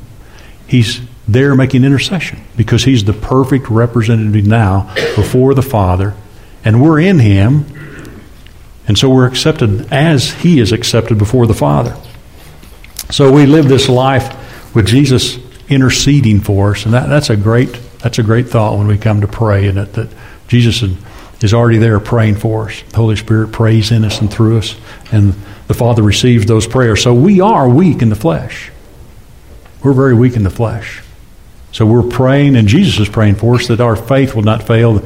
He's 0.67 1.01
there 1.27 1.55
making 1.55 1.83
intercession 1.83 2.41
because 2.55 2.85
he's 2.85 3.03
the 3.03 3.13
perfect 3.13 3.69
representative 3.69 4.45
now 4.45 4.93
before 5.15 5.53
the 5.53 5.61
Father, 5.61 6.13
and 6.63 6.81
we're 6.81 6.99
in 6.99 7.19
him, 7.19 7.65
and 8.87 8.97
so 8.97 9.09
we're 9.09 9.27
accepted 9.27 9.91
as 9.91 10.31
he 10.35 10.59
is 10.59 10.71
accepted 10.71 11.17
before 11.17 11.45
the 11.45 11.53
Father. 11.53 11.95
So 13.09 13.31
we 13.31 13.45
live 13.45 13.67
this 13.67 13.89
life 13.89 14.75
with 14.75 14.87
Jesus 14.87 15.37
interceding 15.69 16.39
for 16.39 16.71
us, 16.71 16.85
and 16.85 16.93
that, 16.93 17.07
that's 17.07 17.29
a 17.29 17.35
great 17.35 17.81
that's 17.99 18.19
a 18.19 18.23
great 18.23 18.47
thought 18.47 18.77
when 18.77 18.87
we 18.87 18.97
come 18.97 19.21
to 19.21 19.27
pray, 19.27 19.67
and 19.67 19.77
that, 19.77 19.93
that 19.93 20.09
Jesus 20.47 20.83
is 21.41 21.53
already 21.53 21.77
there 21.77 21.99
praying 21.99 22.35
for 22.35 22.69
us. 22.69 22.83
The 22.89 22.97
Holy 22.97 23.15
Spirit 23.15 23.51
prays 23.51 23.91
in 23.91 24.05
us 24.05 24.21
and 24.21 24.31
through 24.31 24.59
us, 24.59 24.75
and 25.11 25.33
the 25.67 25.73
Father 25.73 26.03
receives 26.03 26.45
those 26.45 26.67
prayers. 26.67 27.01
So 27.01 27.13
we 27.13 27.41
are 27.41 27.67
weak 27.67 28.01
in 28.01 28.09
the 28.09 28.15
flesh. 28.15 28.71
We're 29.83 29.93
very 29.93 30.13
weak 30.13 30.35
in 30.35 30.43
the 30.43 30.49
flesh. 30.49 31.01
So 31.71 31.85
we're 31.85 32.07
praying, 32.07 32.55
and 32.55 32.67
Jesus 32.67 32.99
is 32.99 33.09
praying 33.09 33.35
for 33.35 33.55
us 33.55 33.67
that 33.67 33.81
our 33.81 33.95
faith 33.95 34.35
will 34.35 34.43
not 34.43 34.63
fail, 34.63 35.01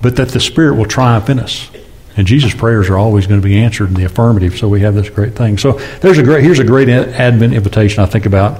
but 0.00 0.16
that 0.16 0.30
the 0.30 0.40
Spirit 0.40 0.76
will 0.76 0.86
triumph 0.86 1.28
in 1.28 1.38
us. 1.38 1.70
And 2.16 2.26
Jesus' 2.26 2.54
prayers 2.54 2.90
are 2.90 2.98
always 2.98 3.26
going 3.26 3.40
to 3.40 3.46
be 3.46 3.58
answered 3.58 3.88
in 3.88 3.94
the 3.94 4.04
affirmative. 4.04 4.58
So 4.58 4.68
we 4.68 4.80
have 4.80 4.94
this 4.94 5.08
great 5.08 5.34
thing. 5.34 5.58
So 5.58 5.72
there's 6.00 6.18
a 6.18 6.22
great 6.22 6.44
here's 6.44 6.58
a 6.58 6.64
great 6.64 6.88
Advent 6.88 7.54
invitation 7.54 8.02
I 8.02 8.06
think 8.06 8.26
about 8.26 8.58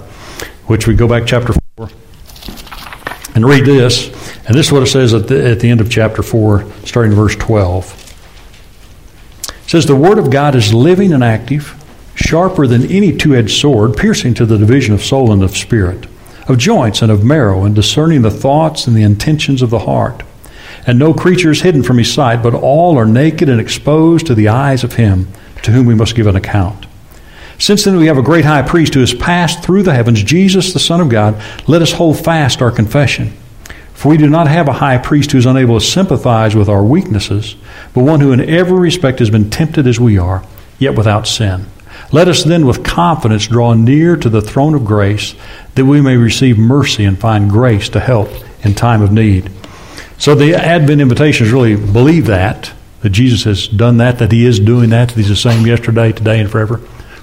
which 0.67 0.87
we 0.87 0.95
go 0.95 1.07
back 1.09 1.25
chapter 1.27 1.53
4 1.77 1.89
and 3.35 3.45
read 3.45 3.65
this. 3.65 4.09
And 4.47 4.57
this 4.57 4.67
is 4.67 4.73
what 4.73 4.83
it 4.83 4.87
says 4.87 5.15
at 5.15 5.29
the, 5.29 5.51
at 5.51 5.61
the 5.61 5.69
end 5.69 5.81
of 5.81 5.91
chapter 5.91 6.23
4, 6.23 6.65
starting 6.85 7.13
verse 7.13 7.37
12. 7.37 7.99
It 9.49 9.71
says, 9.71 9.87
The 9.87 9.97
Word 9.97 10.19
of 10.19 10.31
God 10.31 10.55
is 10.55 10.73
living 10.73 11.13
and 11.13 11.23
active, 11.23 11.83
sharper 12.15 12.67
than 12.67 12.91
any 12.91 13.17
two 13.17 13.35
edged 13.35 13.61
sword, 13.61 13.97
piercing 13.97 14.35
to 14.35 14.47
the 14.47 14.59
division 14.59 14.95
of 14.95 15.03
soul 15.03 15.33
and 15.33 15.43
of 15.43 15.57
spirit, 15.57 16.07
of 16.49 16.59
joints 16.59 17.03
and 17.03 17.11
of 17.11 17.25
marrow, 17.25 17.65
and 17.65 17.75
discerning 17.75 18.23
the 18.23 18.31
thoughts 18.31 18.87
and 18.87 18.97
the 18.97 19.03
intentions 19.03 19.63
of 19.63 19.71
the 19.71 19.81
heart. 19.81 20.23
And 20.87 20.99
no 20.99 21.15
creature 21.15 21.51
is 21.51 21.63
hidden 21.63 21.83
from 21.83 21.99
his 21.99 22.13
sight, 22.13 22.43
but 22.43 22.55
all 22.55 22.99
are 22.99 23.07
naked 23.07 23.49
and 23.49 23.61
exposed 23.61 24.27
to 24.27 24.35
the 24.35 24.49
eyes 24.49 24.83
of 24.83 24.95
him 24.95 25.29
to 25.63 25.71
whom 25.71 25.87
we 25.87 25.95
must 25.95 26.17
give 26.17 26.27
an 26.27 26.37
account. 26.37 26.87
Since 27.59 27.85
then 27.85 27.97
we 27.97 28.07
have 28.07 28.19
a 28.19 28.23
great 28.23 28.45
high 28.45 28.63
priest 28.63 28.95
who 28.95 29.01
has 29.01 29.15
passed 29.15 29.63
through 29.63 29.85
the 29.85 29.95
heavens, 29.95 30.23
Jesus, 30.23 30.73
the 30.73 30.81
Son 30.81 31.01
of 31.01 31.09
God. 31.09 31.41
Let 31.69 31.83
us 31.83 31.93
hold 31.93 32.19
fast 32.19 32.61
our 32.61 32.73
confession. 32.73 33.33
For 33.95 34.09
we 34.09 34.17
do 34.17 34.29
not 34.29 34.49
have 34.49 34.67
a 34.67 34.73
high 34.73 34.99
priest 34.99 35.31
who 35.31 35.39
is 35.39 35.47
unable 35.47 35.79
to 35.79 35.85
sympathize 35.85 36.57
with 36.57 36.69
our 36.69 36.83
weaknesses, 36.83 37.55
but 37.95 38.03
one 38.03 38.19
who 38.19 38.33
in 38.33 38.41
every 38.41 38.81
respect 38.81 39.21
has 39.21 39.31
been 39.31 39.49
tempted 39.49 39.87
as 39.87 40.01
we 40.01 40.19
are, 40.19 40.43
yet 40.81 40.97
without 40.97 41.29
sin. 41.29 41.67
Let 42.13 42.29
us 42.29 42.45
then 42.45 42.67
with 42.67 42.85
confidence 42.85 43.47
draw 43.47 43.73
near 43.73 44.17
to 44.17 44.29
the 44.29 44.43
throne 44.43 44.75
of 44.75 44.85
grace, 44.85 45.35
that 45.75 45.87
we 45.87 46.03
may 46.03 46.17
receive 46.17 46.59
mercy 46.59 47.07
and 47.07 47.19
find 47.19 47.49
grace 47.49 47.89
to 47.91 48.01
help 48.01 48.29
in 48.65 48.75
time 48.75 49.01
of 49.01 49.11
need. 49.11 49.51
So 50.19 50.35
the 50.35 50.55
Advent 50.55 51.01
invitation 51.01 51.47
is 51.47 51.53
really 51.53 51.75
believe 51.75 52.27
that, 52.27 52.71
that 53.01 53.11
Jesus 53.11 53.45
has 53.45 53.67
done 53.67 53.97
that, 53.97 54.19
that 54.19 54.31
He 54.31 54.45
is 54.45 54.61
doing 54.61 54.91
that, 54.91 55.09
that 55.09 55.17
He's 55.17 55.31
the 55.31 55.37
same 55.37 55.67
yesterday, 55.67 56.13
today, 56.13 56.39
and 56.39 56.51
forever. 56.51 56.81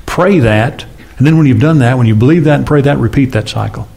Pray 0.08 0.40
that. 0.40 0.86
And 1.18 1.28
then 1.28 1.38
when 1.38 1.46
you've 1.46 1.62
done 1.62 1.80
that, 1.80 1.98
when 1.98 2.08
you 2.08 2.16
believe 2.16 2.46
that 2.46 2.58
and 2.58 2.68
pray 2.68 2.82
that, 2.82 2.98
repeat 2.98 3.34
that 3.34 3.48
cycle. 3.48 3.88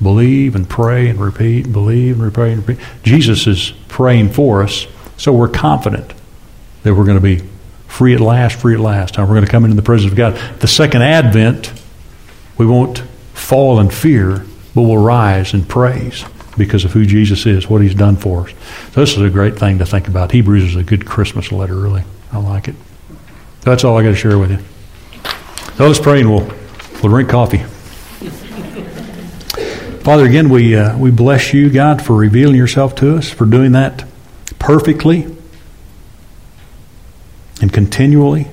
Believe 0.00 0.54
and 0.54 0.68
pray 0.68 1.08
and 1.08 1.20
repeat, 1.20 1.72
believe 1.72 2.20
and 2.20 2.32
pray 2.32 2.52
and 2.52 2.66
repeat. 2.66 2.84
Jesus 3.02 3.48
is 3.48 3.72
praying 3.88 4.30
for 4.30 4.62
us, 4.62 4.86
so 5.16 5.32
we're 5.32 5.48
confident 5.48 6.14
that 6.84 6.94
we're 6.94 7.04
going 7.04 7.20
to 7.20 7.20
be 7.20 7.42
free 7.88 8.14
at 8.14 8.20
last, 8.20 8.60
free 8.60 8.74
at 8.74 8.80
last. 8.80 9.16
And 9.16 9.26
we're 9.26 9.34
going 9.34 9.46
to 9.46 9.50
come 9.50 9.64
into 9.64 9.74
the 9.74 9.82
presence 9.82 10.12
of 10.12 10.16
God. 10.16 10.36
The 10.60 10.68
second 10.68 11.02
advent, 11.02 11.72
we 12.56 12.66
won't 12.66 12.98
fall 13.34 13.80
in 13.80 13.90
fear, 13.90 14.44
but 14.74 14.82
we'll 14.82 14.98
rise 14.98 15.54
in 15.54 15.64
praise 15.64 16.24
because 16.56 16.84
of 16.84 16.92
who 16.92 17.04
Jesus 17.06 17.46
is, 17.46 17.68
what 17.68 17.82
he's 17.82 17.94
done 17.94 18.16
for 18.16 18.48
us. 18.48 18.54
So 18.92 19.00
this 19.00 19.16
is 19.16 19.22
a 19.22 19.30
great 19.30 19.58
thing 19.58 19.78
to 19.78 19.86
think 19.86 20.06
about. 20.06 20.30
Hebrews 20.32 20.64
is 20.64 20.76
a 20.76 20.82
good 20.84 21.06
Christmas 21.06 21.50
letter, 21.50 21.74
really. 21.74 22.04
I 22.32 22.38
like 22.38 22.68
it. 22.68 22.76
That's 23.62 23.84
all 23.84 23.96
I 23.96 24.02
got 24.02 24.10
to 24.10 24.16
share 24.16 24.38
with 24.38 24.50
you. 24.50 24.58
So 25.76 25.86
let's 25.86 26.00
pray 26.00 26.20
and 26.20 26.30
we'll, 26.30 26.46
we'll 27.02 27.10
drink 27.10 27.30
coffee. 27.30 27.58
Father, 30.02 30.24
again, 30.24 30.48
we, 30.48 30.74
uh, 30.74 30.96
we 30.98 31.10
bless 31.10 31.52
you, 31.52 31.70
God, 31.70 32.02
for 32.02 32.16
revealing 32.16 32.56
yourself 32.56 32.94
to 32.96 33.16
us, 33.16 33.30
for 33.30 33.46
doing 33.46 33.72
that 33.72 34.04
perfectly 34.58 35.37
and 37.60 37.72
continually. 37.72 38.48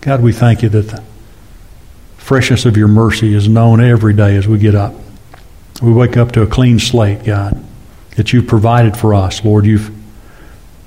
God, 0.00 0.22
we 0.22 0.32
thank 0.32 0.62
you 0.62 0.68
that 0.68 0.88
the 0.88 1.02
freshness 2.16 2.64
of 2.64 2.76
your 2.76 2.88
mercy 2.88 3.34
is 3.34 3.48
known 3.48 3.80
every 3.80 4.14
day 4.14 4.36
as 4.36 4.46
we 4.48 4.58
get 4.58 4.74
up. 4.74 4.94
We 5.82 5.92
wake 5.92 6.16
up 6.16 6.32
to 6.32 6.42
a 6.42 6.46
clean 6.46 6.78
slate, 6.78 7.24
God, 7.24 7.62
that 8.16 8.32
you've 8.32 8.46
provided 8.46 8.96
for 8.96 9.14
us. 9.14 9.44
Lord, 9.44 9.66
you've, 9.66 9.90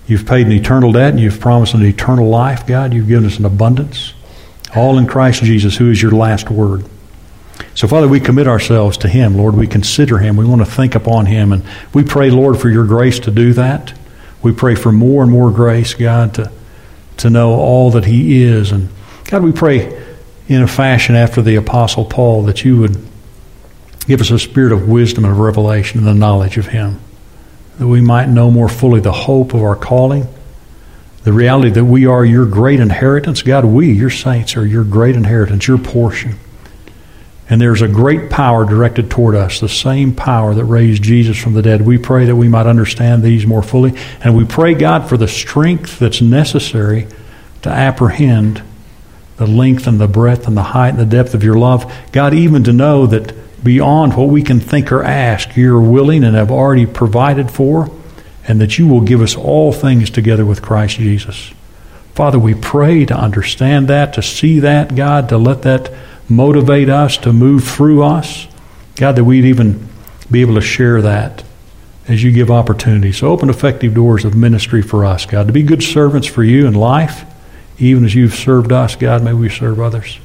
you've 0.07 0.25
paid 0.25 0.47
an 0.47 0.51
eternal 0.51 0.91
debt 0.91 1.11
and 1.11 1.19
you've 1.19 1.39
promised 1.39 1.73
an 1.73 1.83
eternal 1.83 2.27
life, 2.27 2.65
God. 2.65 2.93
You've 2.93 3.07
given 3.07 3.25
us 3.25 3.37
an 3.39 3.45
abundance. 3.45 4.13
All 4.75 4.97
in 4.97 5.07
Christ 5.07 5.43
Jesus, 5.43 5.77
who 5.77 5.91
is 5.91 6.01
your 6.01 6.11
last 6.11 6.49
word. 6.49 6.85
So, 7.75 7.87
Father, 7.87 8.07
we 8.07 8.19
commit 8.19 8.47
ourselves 8.47 8.97
to 8.97 9.07
Him. 9.07 9.35
Lord, 9.35 9.55
we 9.55 9.67
consider 9.67 10.17
Him. 10.17 10.37
We 10.37 10.45
want 10.45 10.61
to 10.61 10.69
think 10.69 10.95
upon 10.95 11.25
Him. 11.25 11.51
And 11.51 11.63
we 11.93 12.03
pray, 12.03 12.29
Lord, 12.29 12.59
for 12.59 12.69
your 12.69 12.85
grace 12.85 13.19
to 13.21 13.31
do 13.31 13.53
that. 13.53 13.93
We 14.41 14.53
pray 14.53 14.75
for 14.75 14.91
more 14.91 15.23
and 15.23 15.31
more 15.31 15.51
grace, 15.51 15.93
God, 15.93 16.33
to, 16.35 16.51
to 17.19 17.29
know 17.29 17.53
all 17.53 17.91
that 17.91 18.05
He 18.05 18.43
is. 18.43 18.71
And 18.71 18.89
God, 19.25 19.43
we 19.43 19.51
pray 19.51 20.05
in 20.47 20.61
a 20.61 20.67
fashion 20.67 21.15
after 21.15 21.41
the 21.41 21.55
Apostle 21.55 22.05
Paul 22.05 22.43
that 22.43 22.65
you 22.65 22.77
would 22.79 22.97
give 24.07 24.21
us 24.21 24.31
a 24.31 24.39
spirit 24.39 24.71
of 24.71 24.89
wisdom 24.89 25.23
and 25.23 25.33
of 25.33 25.39
revelation 25.39 25.99
and 25.99 26.07
the 26.07 26.13
knowledge 26.13 26.57
of 26.57 26.67
Him, 26.67 26.99
that 27.77 27.87
we 27.87 28.01
might 28.01 28.27
know 28.27 28.49
more 28.49 28.69
fully 28.69 28.99
the 28.99 29.11
hope 29.11 29.53
of 29.53 29.61
our 29.61 29.75
calling, 29.75 30.27
the 31.23 31.33
reality 31.33 31.69
that 31.69 31.85
we 31.85 32.05
are 32.05 32.25
your 32.25 32.45
great 32.45 32.79
inheritance. 32.79 33.43
God, 33.43 33.65
we, 33.65 33.91
your 33.91 34.09
saints, 34.09 34.57
are 34.57 34.65
your 34.65 34.83
great 34.83 35.15
inheritance, 35.15 35.67
your 35.67 35.77
portion. 35.77 36.35
And 37.49 37.59
there's 37.59 37.81
a 37.81 37.87
great 37.87 38.29
power 38.29 38.63
directed 38.63 39.09
toward 39.09 39.33
us, 39.33 39.59
the 39.59 39.67
same 39.67 40.15
power 40.15 40.53
that 40.53 40.65
raised 40.65 41.01
Jesus 41.01 41.35
from 41.41 41.53
the 41.53 41.63
dead. 41.63 41.81
We 41.81 41.97
pray 41.97 42.25
that 42.25 42.35
we 42.35 42.47
might 42.47 42.67
understand 42.67 43.23
these 43.23 43.45
more 43.47 43.63
fully. 43.63 43.97
And 44.23 44.37
we 44.37 44.45
pray, 44.45 44.75
God, 44.75 45.09
for 45.09 45.17
the 45.17 45.27
strength 45.27 45.97
that's 45.97 46.21
necessary 46.21 47.07
to 47.63 47.69
apprehend 47.69 48.61
the 49.37 49.47
length 49.47 49.87
and 49.87 49.99
the 49.99 50.07
breadth 50.07 50.47
and 50.47 50.55
the 50.55 50.61
height 50.61 50.89
and 50.89 50.99
the 50.99 51.05
depth 51.05 51.33
of 51.33 51.43
your 51.43 51.57
love. 51.57 51.91
God, 52.11 52.35
even 52.35 52.63
to 52.65 52.73
know 52.73 53.07
that 53.07 53.33
beyond 53.63 54.15
what 54.15 54.29
we 54.29 54.43
can 54.43 54.59
think 54.59 54.91
or 54.91 55.03
ask, 55.03 55.55
you're 55.55 55.81
willing 55.81 56.23
and 56.23 56.35
have 56.35 56.51
already 56.51 56.85
provided 56.85 57.49
for, 57.49 57.89
and 58.47 58.61
that 58.61 58.77
you 58.77 58.87
will 58.87 59.01
give 59.01 59.21
us 59.21 59.35
all 59.35 59.71
things 59.71 60.09
together 60.09 60.45
with 60.45 60.61
Christ 60.61 60.97
Jesus. 60.97 61.51
Father, 62.13 62.37
we 62.37 62.53
pray 62.53 63.05
to 63.05 63.15
understand 63.15 63.87
that, 63.87 64.13
to 64.13 64.21
see 64.21 64.59
that, 64.59 64.95
God, 64.95 65.29
to 65.29 65.37
let 65.37 65.63
that 65.63 65.91
motivate 66.29 66.89
us 66.89 67.17
to 67.17 67.33
move 67.33 67.63
through 67.63 68.03
us. 68.03 68.47
God, 68.95 69.15
that 69.15 69.23
we'd 69.23 69.45
even 69.45 69.87
be 70.29 70.41
able 70.41 70.55
to 70.55 70.61
share 70.61 71.01
that 71.01 71.43
as 72.07 72.23
you 72.23 72.31
give 72.31 72.49
opportunities. 72.49 73.17
So 73.17 73.27
open 73.27 73.49
effective 73.49 73.93
doors 73.93 74.25
of 74.25 74.35
ministry 74.35 74.81
for 74.81 75.05
us, 75.05 75.25
God, 75.25 75.47
to 75.47 75.53
be 75.53 75.63
good 75.63 75.83
servants 75.83 76.27
for 76.27 76.43
you 76.43 76.67
in 76.67 76.73
life, 76.73 77.23
even 77.77 78.03
as 78.03 78.13
you've 78.13 78.33
served 78.33 78.71
us, 78.71 78.95
God, 78.95 79.23
may 79.23 79.33
we 79.33 79.49
serve 79.49 79.79
others. 79.79 80.19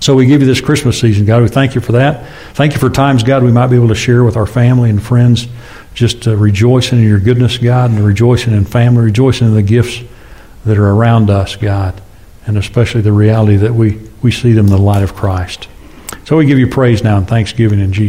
So 0.00 0.14
we 0.14 0.26
give 0.26 0.42
you 0.42 0.46
this 0.46 0.60
Christmas 0.60 1.00
season, 1.00 1.24
God. 1.24 1.42
We 1.42 1.48
thank 1.48 1.74
you 1.74 1.80
for 1.80 1.92
that. 1.92 2.26
Thank 2.52 2.74
you 2.74 2.78
for 2.78 2.90
times, 2.90 3.22
God, 3.22 3.42
we 3.42 3.50
might 3.50 3.68
be 3.68 3.76
able 3.76 3.88
to 3.88 3.94
share 3.94 4.22
with 4.22 4.36
our 4.36 4.46
family 4.46 4.90
and 4.90 5.02
friends, 5.02 5.48
just 5.94 6.28
uh, 6.28 6.36
rejoicing 6.36 6.98
in 6.98 7.08
your 7.08 7.20
goodness, 7.20 7.56
God, 7.56 7.90
and 7.90 8.04
rejoicing 8.04 8.52
in 8.52 8.66
family, 8.66 9.04
rejoicing 9.04 9.48
in 9.48 9.54
the 9.54 9.62
gifts 9.62 10.02
that 10.66 10.76
are 10.76 10.90
around 10.90 11.30
us, 11.30 11.56
God, 11.56 12.00
and 12.46 12.58
especially 12.58 13.00
the 13.00 13.12
reality 13.12 13.56
that 13.56 13.72
we 13.72 13.98
we 14.24 14.32
see 14.32 14.52
them 14.52 14.66
in 14.66 14.72
the 14.72 14.78
light 14.78 15.02
of 15.02 15.14
Christ. 15.14 15.68
So 16.24 16.38
we 16.38 16.46
give 16.46 16.58
you 16.58 16.66
praise 16.66 17.04
now 17.04 17.18
and 17.18 17.28
thanksgiving 17.28 17.78
in 17.78 17.92
Jesus. 17.92 18.02